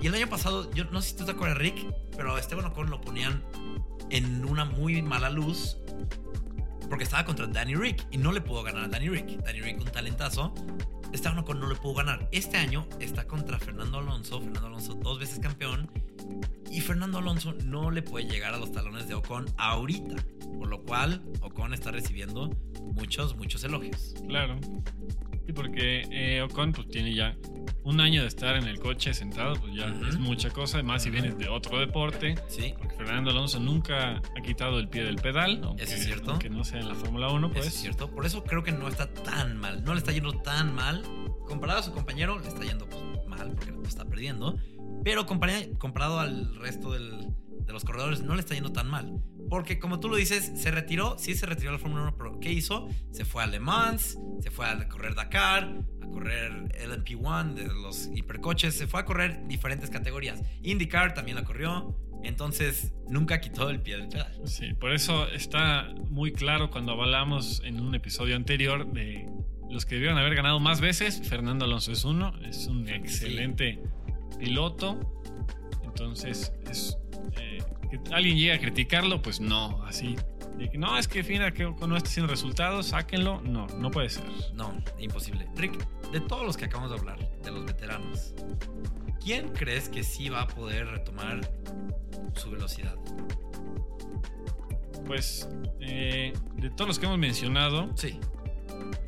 Y 0.00 0.06
el 0.06 0.14
año 0.14 0.28
pasado, 0.28 0.70
yo 0.72 0.84
no 0.84 1.00
sé 1.00 1.10
si 1.10 1.16
tú 1.16 1.24
te 1.24 1.32
acuerdas, 1.32 1.58
Rick, 1.58 1.86
pero 2.16 2.34
a 2.34 2.40
Esteban 2.40 2.64
Ocon 2.66 2.90
lo 2.90 3.00
ponían 3.00 3.44
en 4.10 4.44
una 4.44 4.64
muy 4.64 5.00
mala 5.00 5.30
luz 5.30 5.78
porque 6.92 7.04
estaba 7.04 7.24
contra 7.24 7.46
Danny 7.46 7.74
Rick 7.74 8.06
y 8.10 8.18
no 8.18 8.32
le 8.32 8.42
pudo 8.42 8.62
ganar 8.62 8.84
a 8.84 8.88
Danny 8.88 9.08
Rick. 9.08 9.42
Danny 9.42 9.62
Rick, 9.62 9.80
un 9.80 9.90
talentazo. 9.90 10.52
Esteban 11.10 11.38
Ocon 11.38 11.58
no 11.58 11.66
le 11.66 11.74
pudo 11.74 11.94
ganar. 11.94 12.28
Este 12.32 12.58
año 12.58 12.86
está 13.00 13.26
contra 13.26 13.58
Fernando 13.58 13.96
Alonso. 13.96 14.42
Fernando 14.42 14.66
Alonso, 14.66 14.92
dos 14.96 15.18
veces 15.18 15.38
campeón. 15.38 15.90
Y 16.70 16.82
Fernando 16.82 17.16
Alonso 17.16 17.54
no 17.64 17.90
le 17.90 18.02
puede 18.02 18.26
llegar 18.26 18.52
a 18.52 18.58
los 18.58 18.72
talones 18.72 19.08
de 19.08 19.14
Ocon 19.14 19.46
ahorita. 19.56 20.16
Por 20.58 20.68
lo 20.68 20.82
cual, 20.82 21.22
Ocon 21.40 21.72
está 21.72 21.92
recibiendo 21.92 22.50
muchos, 22.94 23.36
muchos 23.36 23.64
elogios. 23.64 24.14
Claro. 24.28 24.60
Sí, 25.46 25.52
porque 25.52 26.02
eh, 26.10 26.40
Ocon 26.42 26.72
pues, 26.72 26.88
tiene 26.88 27.14
ya 27.14 27.36
un 27.84 28.00
año 28.00 28.22
de 28.22 28.28
estar 28.28 28.54
en 28.56 28.68
el 28.68 28.78
coche 28.78 29.12
sentado, 29.12 29.54
pues 29.56 29.74
ya 29.74 29.86
es 30.08 30.16
mucha 30.18 30.50
cosa, 30.50 30.78
además 30.78 31.02
si 31.02 31.10
vienes 31.10 31.36
de 31.36 31.48
otro 31.48 31.80
deporte, 31.80 32.36
Sí, 32.48 32.74
porque 32.78 32.94
Fernando 32.94 33.30
Alonso 33.30 33.58
nunca 33.58 34.18
ha 34.18 34.42
quitado 34.42 34.78
el 34.78 34.88
pie 34.88 35.02
del 35.02 35.16
pedal, 35.16 35.60
aunque, 35.64 35.82
Eso 35.82 35.94
es 35.94 36.04
cierto. 36.04 36.30
aunque 36.30 36.48
no 36.48 36.62
sea 36.62 36.78
en 36.80 36.88
la 36.88 36.94
Fórmula 36.94 37.28
1, 37.30 37.46
eso 37.48 37.54
pues. 37.54 37.66
es 37.66 37.74
cierto. 37.74 38.08
Por 38.10 38.24
eso 38.24 38.44
creo 38.44 38.62
que 38.62 38.70
no 38.72 38.86
está 38.86 39.12
tan 39.12 39.56
mal. 39.56 39.82
No 39.82 39.94
le 39.94 39.98
está 39.98 40.12
yendo 40.12 40.32
tan 40.32 40.72
mal. 40.74 41.02
Comparado 41.48 41.80
a 41.80 41.82
su 41.82 41.92
compañero, 41.92 42.38
le 42.38 42.46
está 42.46 42.62
yendo 42.64 42.88
pues, 42.88 43.02
mal 43.26 43.50
porque 43.54 43.72
lo 43.72 43.82
está 43.82 44.04
perdiendo. 44.04 44.56
Pero 45.02 45.26
compara- 45.26 45.66
comparado 45.78 46.20
al 46.20 46.54
resto 46.56 46.92
del- 46.92 47.26
de 47.66 47.72
los 47.72 47.84
corredores, 47.84 48.22
no 48.22 48.34
le 48.34 48.40
está 48.40 48.54
yendo 48.54 48.70
tan 48.72 48.88
mal. 48.88 49.20
Porque 49.52 49.78
como 49.78 50.00
tú 50.00 50.08
lo 50.08 50.16
dices, 50.16 50.50
se 50.54 50.70
retiró, 50.70 51.16
sí 51.18 51.34
se 51.34 51.44
retiró 51.44 51.72
de 51.72 51.76
la 51.76 51.78
Fórmula 51.78 52.04
1, 52.04 52.16
pero 52.16 52.40
¿qué 52.40 52.50
hizo? 52.50 52.88
Se 53.10 53.26
fue 53.26 53.42
a 53.42 53.46
Le 53.46 53.60
Mans, 53.60 54.18
se 54.40 54.50
fue 54.50 54.64
a 54.64 54.88
correr 54.88 55.14
Dakar, 55.14 55.70
a 56.00 56.06
correr 56.06 56.72
LMP1 56.88 57.52
de 57.52 57.66
los 57.66 58.08
hipercoches, 58.14 58.74
se 58.74 58.86
fue 58.86 59.00
a 59.00 59.04
correr 59.04 59.46
diferentes 59.48 59.90
categorías. 59.90 60.40
IndyCar 60.62 61.12
también 61.12 61.36
la 61.36 61.44
corrió, 61.44 61.94
entonces 62.22 62.94
nunca 63.10 63.42
quitó 63.42 63.68
el 63.68 63.82
pie 63.82 63.98
del 63.98 64.08
pedal. 64.08 64.32
Sí, 64.46 64.72
por 64.72 64.90
eso 64.94 65.28
está 65.28 65.92
muy 66.08 66.32
claro 66.32 66.70
cuando 66.70 66.92
hablamos 66.92 67.60
en 67.62 67.78
un 67.78 67.94
episodio 67.94 68.36
anterior 68.36 68.90
de 68.90 69.28
los 69.68 69.84
que 69.84 69.96
debieron 69.96 70.16
haber 70.16 70.34
ganado 70.34 70.60
más 70.60 70.80
veces. 70.80 71.28
Fernando 71.28 71.66
Alonso 71.66 71.92
es 71.92 72.06
uno, 72.06 72.32
es 72.42 72.68
un 72.68 72.88
excelente 72.88 73.82
piloto. 74.38 74.98
Entonces, 75.84 76.54
es, 76.70 76.96
eh, 77.38 77.58
que 77.90 78.00
alguien 78.14 78.36
llegue 78.36 78.52
a 78.52 78.58
criticarlo, 78.60 79.20
pues 79.22 79.40
no, 79.40 79.82
así. 79.84 80.16
de 80.58 80.68
que, 80.70 80.78
no, 80.78 80.96
es 80.98 81.08
que 81.08 81.24
Fina 81.24 81.52
que 81.52 81.64
no 81.64 81.96
está 81.96 82.08
haciendo 82.08 82.30
resultados, 82.30 82.86
sáquenlo. 82.88 83.40
No, 83.42 83.66
no 83.78 83.90
puede 83.90 84.08
ser. 84.10 84.24
No, 84.54 84.72
imposible. 84.98 85.48
Rick, 85.56 85.78
de 86.10 86.20
todos 86.20 86.44
los 86.44 86.56
que 86.56 86.66
acabamos 86.66 86.90
de 86.92 86.98
hablar, 86.98 87.18
de 87.42 87.50
los 87.50 87.64
veteranos, 87.64 88.34
¿quién 89.24 89.48
crees 89.50 89.88
que 89.88 90.02
sí 90.04 90.28
va 90.28 90.42
a 90.42 90.46
poder 90.48 90.86
retomar 90.88 91.40
su 92.34 92.50
velocidad? 92.50 92.96
Pues, 95.06 95.48
eh, 95.80 96.32
de 96.56 96.70
todos 96.70 96.88
los 96.88 96.98
que 96.98 97.06
hemos 97.06 97.18
mencionado, 97.18 97.90
Sí. 97.96 98.18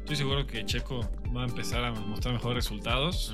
estoy 0.00 0.16
seguro 0.16 0.46
que 0.46 0.64
Checo 0.64 1.08
va 1.34 1.42
a 1.42 1.46
empezar 1.46 1.84
a 1.84 1.92
mostrar 1.92 2.34
mejores 2.34 2.64
resultados. 2.64 3.32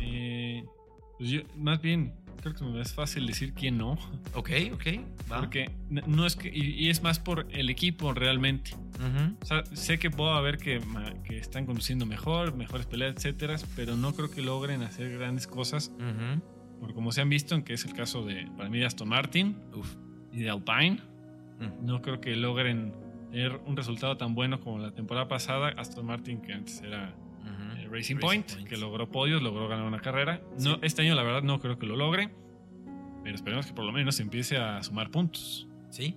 Eh, 0.00 0.64
pues 1.22 1.30
yo, 1.30 1.42
más 1.56 1.80
bien, 1.80 2.12
creo 2.40 2.52
que 2.52 2.64
me 2.64 2.80
es 2.80 2.92
fácil 2.92 3.28
decir 3.28 3.54
quién 3.54 3.78
no. 3.78 3.92
Ok, 4.34 4.50
ok. 4.74 4.86
Va. 5.30 5.38
Porque 5.38 5.70
no 5.88 6.26
es 6.26 6.34
que. 6.34 6.48
Y, 6.48 6.70
y 6.70 6.90
es 6.90 7.00
más 7.00 7.20
por 7.20 7.46
el 7.52 7.70
equipo 7.70 8.12
realmente. 8.12 8.72
O 9.40 9.46
sea, 9.46 9.64
sé 9.66 10.00
que 10.00 10.10
puedo 10.10 10.42
ver 10.42 10.58
que, 10.58 10.80
están 11.28 11.64
conduciendo 11.64 12.06
mejor, 12.06 12.56
mejores 12.56 12.86
peleas, 12.86 13.14
etcétera, 13.14 13.56
pero 13.76 13.96
no 13.96 14.14
creo 14.14 14.32
que 14.32 14.42
logren 14.42 14.82
hacer 14.82 15.16
grandes 15.16 15.46
cosas. 15.46 15.92
Ujú. 15.94 16.42
Por 16.80 16.92
como 16.92 17.12
se 17.12 17.20
han 17.20 17.28
visto, 17.28 17.54
en 17.54 17.62
que 17.62 17.74
es 17.74 17.84
el 17.84 17.92
caso 17.92 18.24
de, 18.24 18.48
para 18.56 18.68
mí, 18.68 18.80
de 18.80 18.86
Aston 18.86 19.08
Martin 19.08 19.56
Uf. 19.76 19.94
y 20.32 20.40
de 20.40 20.50
Alpine. 20.50 20.98
Mm. 21.60 21.86
No 21.86 22.02
creo 22.02 22.20
que 22.20 22.34
logren 22.34 22.94
tener 23.30 23.60
un 23.64 23.76
resultado 23.76 24.16
tan 24.16 24.34
bueno 24.34 24.58
como 24.60 24.80
la 24.80 24.90
temporada 24.90 25.28
pasada. 25.28 25.68
Aston 25.76 26.04
Martin, 26.04 26.42
que 26.42 26.52
antes 26.52 26.82
era 26.82 27.14
Racing 27.92 28.16
Point, 28.16 28.50
Point. 28.50 28.68
que 28.68 28.76
logró 28.76 29.10
podios, 29.10 29.42
logró 29.42 29.68
ganar 29.68 29.86
una 29.86 30.00
carrera. 30.00 30.40
No. 30.58 30.78
Este 30.82 31.02
año, 31.02 31.14
la 31.14 31.22
verdad, 31.22 31.42
no 31.42 31.60
creo 31.60 31.78
que 31.78 31.86
lo 31.86 31.96
logre. 31.96 32.30
Pero 33.22 33.36
esperemos 33.36 33.66
que 33.66 33.74
por 33.74 33.84
lo 33.84 33.92
menos 33.92 34.18
empiece 34.18 34.56
a 34.56 34.82
sumar 34.82 35.10
puntos. 35.10 35.68
Sí. 35.90 36.16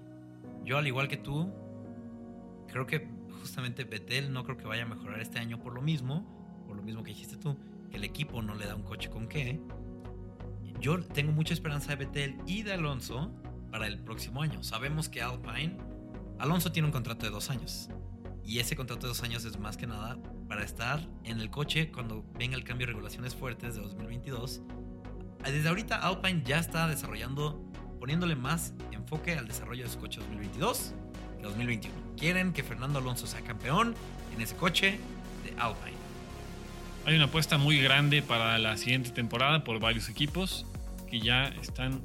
Yo, 0.63 0.77
al 0.77 0.87
igual 0.87 1.07
que 1.07 1.17
tú, 1.17 1.51
creo 2.67 2.87
que 2.87 3.07
justamente 3.41 3.83
Betel 3.83 4.31
no 4.31 4.43
creo 4.43 4.57
que 4.57 4.65
vaya 4.65 4.83
a 4.83 4.87
mejorar 4.87 5.19
este 5.19 5.37
año 5.37 5.59
por 5.59 5.73
lo 5.73 5.81
mismo, 5.81 6.63
por 6.65 6.75
lo 6.75 6.81
mismo 6.81 7.03
que 7.03 7.09
dijiste 7.09 7.37
tú, 7.37 7.57
que 7.91 7.97
el 7.97 8.03
equipo 8.03 8.41
no 8.41 8.55
le 8.55 8.65
da 8.65 8.75
un 8.75 8.83
coche 8.83 9.09
con 9.09 9.27
qué. 9.27 9.59
Yo 10.79 10.99
tengo 11.03 11.31
mucha 11.31 11.53
esperanza 11.53 11.95
de 11.95 12.05
Betel 12.05 12.37
y 12.47 12.63
de 12.63 12.73
Alonso 12.73 13.31
para 13.69 13.87
el 13.87 13.99
próximo 13.99 14.41
año. 14.41 14.63
Sabemos 14.63 15.09
que 15.09 15.21
Alpine, 15.21 15.77
Alonso 16.39 16.71
tiene 16.71 16.87
un 16.87 16.91
contrato 16.91 17.25
de 17.25 17.31
dos 17.31 17.49
años. 17.49 17.89
Y 18.43 18.59
ese 18.59 18.75
contrato 18.75 19.03
de 19.03 19.09
dos 19.09 19.23
años 19.23 19.45
es 19.45 19.59
más 19.59 19.77
que 19.77 19.87
nada 19.87 20.17
para 20.47 20.63
estar 20.63 20.99
en 21.23 21.39
el 21.39 21.49
coche 21.49 21.91
cuando 21.91 22.23
venga 22.37 22.55
el 22.55 22.63
cambio 22.63 22.87
de 22.87 22.93
regulaciones 22.93 23.35
fuertes 23.35 23.75
de 23.75 23.81
2022. 23.81 24.61
Desde 25.43 25.69
ahorita 25.69 25.97
Alpine 25.97 26.43
ya 26.43 26.59
está 26.59 26.87
desarrollando 26.87 27.63
poniéndole 27.99 28.35
más 28.35 28.73
enfoque 28.91 29.33
al 29.33 29.47
desarrollo 29.47 29.83
de 29.83 29.89
su 29.89 29.99
coche 29.99 30.19
2022 30.19 30.93
que 31.37 31.43
2021. 31.43 31.95
Quieren 32.17 32.53
que 32.53 32.63
Fernando 32.63 32.99
Alonso 32.99 33.27
sea 33.27 33.41
campeón 33.41 33.95
en 34.33 34.41
ese 34.41 34.55
coche 34.55 34.99
de 35.43 35.51
Alpine. 35.59 35.95
Hay 37.05 37.15
una 37.15 37.25
apuesta 37.25 37.57
muy 37.57 37.79
grande 37.79 38.21
para 38.21 38.57
la 38.57 38.77
siguiente 38.77 39.11
temporada 39.11 39.63
por 39.63 39.79
varios 39.79 40.09
equipos 40.09 40.65
que 41.09 41.19
ya 41.19 41.45
están 41.61 42.01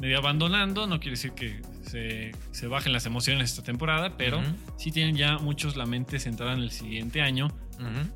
medio 0.00 0.18
abandonando. 0.18 0.86
No 0.88 0.98
quiere 0.98 1.12
decir 1.12 1.32
que 1.32 1.62
se, 1.92 2.32
se 2.52 2.66
bajen 2.66 2.92
las 2.92 3.04
emociones 3.06 3.50
esta 3.50 3.62
temporada, 3.62 4.16
pero 4.16 4.38
Ujú. 4.40 4.48
sí 4.78 4.90
tienen 4.90 5.14
ya 5.16 5.38
muchos 5.38 5.76
la 5.76 5.86
mente 5.86 6.18
centrada 6.18 6.54
en 6.54 6.60
el 6.60 6.70
siguiente 6.70 7.20
año 7.20 7.48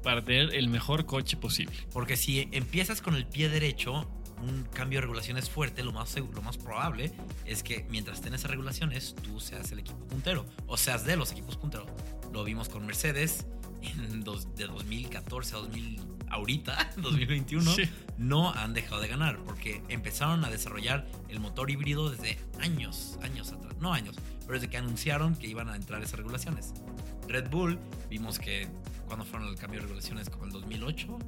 para 0.03 0.23
tener 0.25 0.55
el 0.55 0.69
mejor 0.69 1.07
coche 1.07 1.37
posible. 1.37 1.75
Porque 1.93 2.17
si 2.17 2.49
empiezas 2.53 3.01
con 3.03 3.15
el 3.17 3.27
pie 3.27 3.49
derecho, 3.49 4.09
un 4.43 4.63
cambio 4.73 4.99
de 4.99 5.03
regulaciones 5.03 5.51
fuerte, 5.51 5.83
lo 5.83 5.93
más, 5.93 6.15
lo 6.17 6.43
más 6.43 6.57
probable 6.57 7.11
es 7.45 7.63
que 7.63 7.85
mientras 7.91 8.19
estén 8.19 8.33
esas 8.35 8.51
regulaciones, 8.51 9.15
tú 9.23 9.41
seas 9.41 9.73
el 9.73 9.81
equipo 9.81 9.99
puntero. 10.07 10.47
O 10.69 10.77
seas 10.77 11.05
de 11.05 11.17
los 11.17 11.33
equipos 11.33 11.57
punteros. 11.57 11.89
Lo 12.33 12.45
vimos 12.45 12.69
con 12.69 12.87
Mercedes 12.87 13.47
en 13.83 14.23
dos- 14.23 14.55
de 14.55 14.67
2014 14.67 15.55
a 15.57 15.59
2000, 15.59 16.01
ahorita, 16.31 16.93
2021. 16.97 17.75
Sí. 17.75 17.83
no 18.19 18.53
han 18.53 18.75
dejado 18.75 19.01
de 19.01 19.09
ganar 19.09 19.39
porque 19.45 19.83
empezaron 19.89 20.45
a 20.45 20.51
desarrollar 20.51 21.07
el 21.29 21.41
motor 21.41 21.71
híbrido 21.71 22.11
desde 22.11 22.39
años, 22.61 23.19
años 23.23 23.53
atrás, 23.53 23.75
no 23.81 23.93
años, 23.93 24.17
pero 24.41 24.55
desde 24.55 24.69
que 24.69 24.77
anunciaron 24.79 25.37
que 25.37 25.47
iban 25.47 25.69
a 25.69 25.77
entrar 25.77 26.03
esas 26.03 26.19
regulaciones. 26.19 26.75
Red 27.29 27.51
Bull, 27.51 27.79
vimos 28.09 28.39
que 28.39 28.69
cuando 29.07 29.25
fueron 29.25 29.49
el 29.49 29.57
cambio 29.57 29.81
de 29.81 29.87
regulaciones, 29.87 30.31
como 30.31 30.45
el 30.47 30.53
2008, 30.53 31.19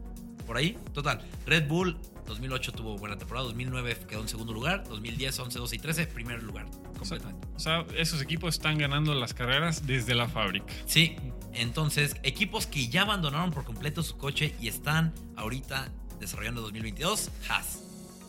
por 0.48 0.56
ahí, 0.56 0.78
total. 0.94 1.20
Red 1.46 1.68
Bull 1.68 1.96
2008 2.26 2.72
tuvo 2.72 2.96
buena 2.96 3.16
temporada, 3.16 3.46
2009 3.46 3.98
quedó 4.08 4.22
en 4.22 4.28
segundo 4.28 4.52
lugar, 4.52 4.82
2010, 4.88 5.38
11, 5.38 5.58
12 5.58 5.76
y 5.76 5.78
13, 5.78 6.06
primer 6.06 6.42
lugar, 6.42 6.66
completamente. 6.98 7.46
O 7.54 7.60
sea, 7.60 7.86
esos 7.96 8.22
equipos 8.22 8.54
están 8.54 8.78
ganando 8.78 9.14
las 9.14 9.34
carreras 9.34 9.86
desde 9.86 10.14
la 10.14 10.26
fábrica. 10.26 10.66
Sí, 10.86 11.16
entonces 11.52 12.16
equipos 12.22 12.66
que 12.66 12.88
ya 12.88 13.02
abandonaron 13.02 13.50
por 13.50 13.64
completo 13.64 14.02
su 14.02 14.16
coche 14.16 14.54
y 14.60 14.68
están 14.68 15.14
ahorita 15.36 15.92
desarrollando 16.18 16.62
2022, 16.62 17.30
Haas. 17.48 17.84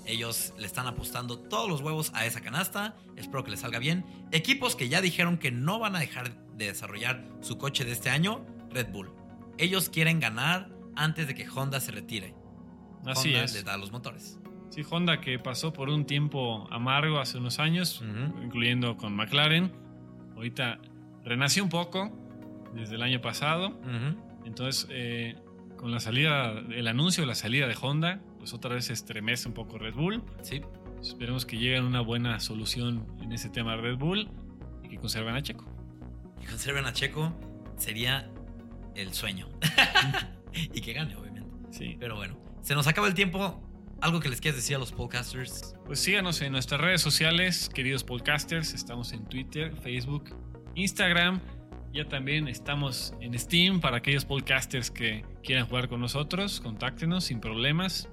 Ellos 0.06 0.54
le 0.58 0.66
están 0.66 0.88
apostando 0.88 1.40
todos 1.40 1.70
los 1.70 1.82
huevos 1.82 2.12
a 2.14 2.26
esa 2.26 2.42
canasta, 2.42 2.98
espero 3.16 3.46
que 3.46 3.52
les 3.52 3.62
salga 3.62 3.80
bien. 3.80 4.04
Equipos 4.32 4.76
que 4.76 4.90
ya 4.90 5.02
dijeron 5.02 5.38
que 5.38 5.52
no 5.52 5.80
van 5.80 5.96
a 5.96 6.00
dejar 6.00 6.36
de 6.58 6.66
desarrollar 6.66 7.24
su 7.42 7.58
coche 7.58 7.86
de 7.86 7.94
este 7.94 8.10
año, 8.10 8.46
Red 8.72 8.92
Bull. 8.92 9.10
Ellos 9.58 9.90
quieren 9.90 10.20
ganar 10.20 10.70
antes 11.04 11.28
de 11.28 11.36
que 11.36 11.48
Honda 11.50 11.80
se 11.80 11.92
retire. 11.92 12.34
Así 13.06 13.30
Honda 13.30 13.44
es. 13.46 13.54
les 13.54 13.66
da 13.66 13.78
los 13.78 13.92
motores. 13.92 14.40
Sí, 14.70 14.82
Honda 14.90 15.20
que 15.22 15.40
pasó 15.40 15.74
por 15.74 15.90
un 15.90 16.06
tiempo 16.06 16.68
amargo 16.72 17.20
hace 17.20 17.38
unos 17.38 17.60
años, 17.60 18.02
Ujú. 18.02 18.44
incluyendo 18.44 18.98
con 18.98 19.16
McLaren. 19.16 19.72
Ahorita 20.36 20.80
renació 21.24 21.64
un 21.64 21.70
poco 21.70 22.12
desde 22.76 22.96
el 22.96 23.02
año 23.02 23.20
pasado. 23.22 23.70
Ujú. 23.70 24.46
Entonces, 24.46 24.88
eh, 24.92 25.36
con 25.78 25.92
la 25.92 26.00
salida, 26.00 26.52
el 26.72 26.88
anuncio 26.88 27.24
de 27.24 27.28
la 27.28 27.36
salida 27.36 27.68
de 27.68 27.76
Honda, 27.82 28.22
pues 28.38 28.54
otra 28.54 28.76
vez 28.76 28.86
se 28.86 28.94
estremece 28.94 29.48
un 29.48 29.54
poco 29.54 29.78
Red 29.78 29.96
Bull. 29.96 30.24
Sí, 30.42 30.62
Esperemos 31.02 31.46
que 31.46 31.58
lleguen 31.58 31.86
a 31.86 31.88
una 31.88 32.02
buena 32.02 32.42
solución 32.42 33.08
en 33.22 33.32
ese 33.32 33.50
tema 33.50 33.78
Red 33.78 33.96
Bull 33.98 34.30
y 34.84 34.90
que 34.90 34.98
conserven 34.98 35.34
a 35.34 35.42
Checo. 35.42 35.64
y 36.42 36.46
conserven 36.46 36.86
a 36.86 36.92
Checo 36.92 37.34
sería 37.78 38.30
el 38.96 39.14
sueño. 39.14 39.48
y 40.74 40.82
que 40.82 40.94
gane, 40.94 41.16
obviamente. 41.16 41.50
Sí. 41.72 41.98
Pero 42.00 42.16
bueno, 42.16 42.38
se 42.62 42.76
nos 42.76 42.88
acaba 42.88 43.08
el 43.08 43.14
tiempo. 43.14 43.62
¿Algo 44.02 44.22
que 44.22 44.30
les 44.30 44.40
quieras 44.40 44.56
decir 44.56 44.78
a 44.78 44.80
los 44.80 44.94
podcasters? 44.94 45.76
Pues 45.86 46.00
síganos 46.00 46.42
en 46.42 46.54
nuestras 46.54 46.80
redes 46.80 47.02
sociales, 47.02 47.70
queridos 47.74 48.06
podcasters. 48.06 48.74
Estamos 48.74 49.12
en 49.12 49.26
Twitter, 49.26 49.76
Facebook, 49.76 50.36
Instagram. 50.76 51.42
Ya 51.94 52.08
también 52.08 52.48
estamos 52.48 53.14
en 53.20 53.38
Steam 53.38 53.82
para 53.82 53.98
aquellos 53.98 54.24
podcasters 54.24 54.90
que 54.90 55.26
quieran 55.44 55.68
jugar 55.68 55.90
con 55.90 56.00
nosotros. 56.00 56.62
Contáctenos 56.62 57.26
sin 57.26 57.42
problemas. 57.42 58.08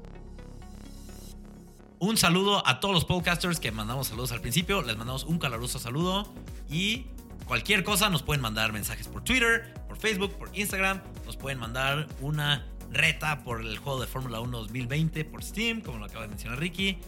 Un 1.99 2.17
saludo 2.17 2.67
a 2.67 2.81
todos 2.81 2.95
los 2.95 3.05
podcasters 3.05 3.61
que 3.61 3.71
mandamos 3.71 4.09
saludos 4.09 4.33
al 4.33 4.41
principio. 4.41 4.83
Les 4.83 4.97
mandamos 4.97 5.25
un 5.25 5.39
caloroso 5.39 5.79
saludo. 5.79 6.35
Y 6.69 7.07
cualquier 7.47 7.85
cosa 7.85 8.11
nos 8.11 8.23
pueden 8.23 8.43
mandar 8.43 8.73
mensajes 8.73 9.09
por 9.09 9.25
Twitter, 9.25 9.73
por 9.89 9.97
Facebook, 9.97 10.33
por 10.37 10.51
Instagram. 10.53 11.01
Nos 11.25 11.37
pueden 11.37 11.59
mandar 11.59 12.07
una 12.21 12.67
reta 12.91 13.43
por 13.43 13.61
el 13.61 13.79
juego 13.79 14.01
de 14.01 14.07
Fórmula 14.07 14.41
1 14.41 14.59
2020 14.59 15.25
por 15.25 15.43
Steam, 15.43 15.81
como 15.81 15.99
lo 15.99 16.05
acaba 16.05 16.23
de 16.23 16.29
mencionar 16.29 16.59
Ricky. 16.59 16.99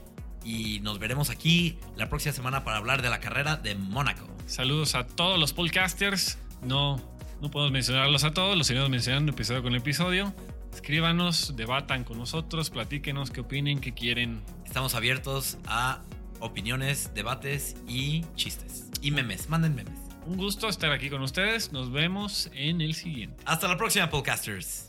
Y 0.45 0.81
nos 0.81 0.99
veremos 0.99 1.31
aquí 1.31 1.79
la 1.97 2.09
próxima 2.09 2.33
semana 2.33 2.65
para 2.65 2.79
hablar 2.79 3.03
de 3.03 3.11
la 3.11 3.21
carrera 3.21 3.57
de 3.57 3.75
Mónaco. 3.75 4.27
Saludos 4.47 4.95
a 4.95 5.07
todos 5.07 5.39
los 5.39 5.53
podcasters. 5.53 6.39
No, 6.63 7.03
no 7.43 7.51
podemos 7.51 7.73
mencionarlos 7.73 8.25
a 8.25 8.33
todos, 8.33 8.57
los 8.57 8.71
iremos 8.71 8.89
mencionando 8.89 9.33
episodio 9.33 9.63
con 9.63 9.75
episodio. 9.75 10.35
Escríbanos, 10.73 11.57
debatan 11.57 12.05
con 12.05 12.19
nosotros, 12.19 12.71
platíquenos 12.71 13.31
qué 13.31 13.41
opinen, 13.41 13.81
qué 13.81 13.93
quieren. 13.93 14.43
Estamos 14.65 14.95
abiertos 14.95 15.59
a 15.67 16.03
opiniones, 16.41 17.11
debates 17.15 17.77
y 17.89 18.25
chistes. 18.37 18.89
Y 19.03 19.11
memes, 19.11 19.49
manden 19.49 19.75
memes. 19.75 19.98
Un 20.29 20.37
gusto 20.37 20.69
estar 20.69 20.93
aquí 20.93 21.09
con 21.09 21.23
ustedes. 21.23 21.73
Nos 21.73 21.91
vemos 21.91 22.51
en 22.53 22.83
el 22.83 22.95
siguiente. 22.95 23.43
Hasta 23.47 23.67
la 23.67 23.79
próxima, 23.79 24.11
podcasters. 24.11 24.88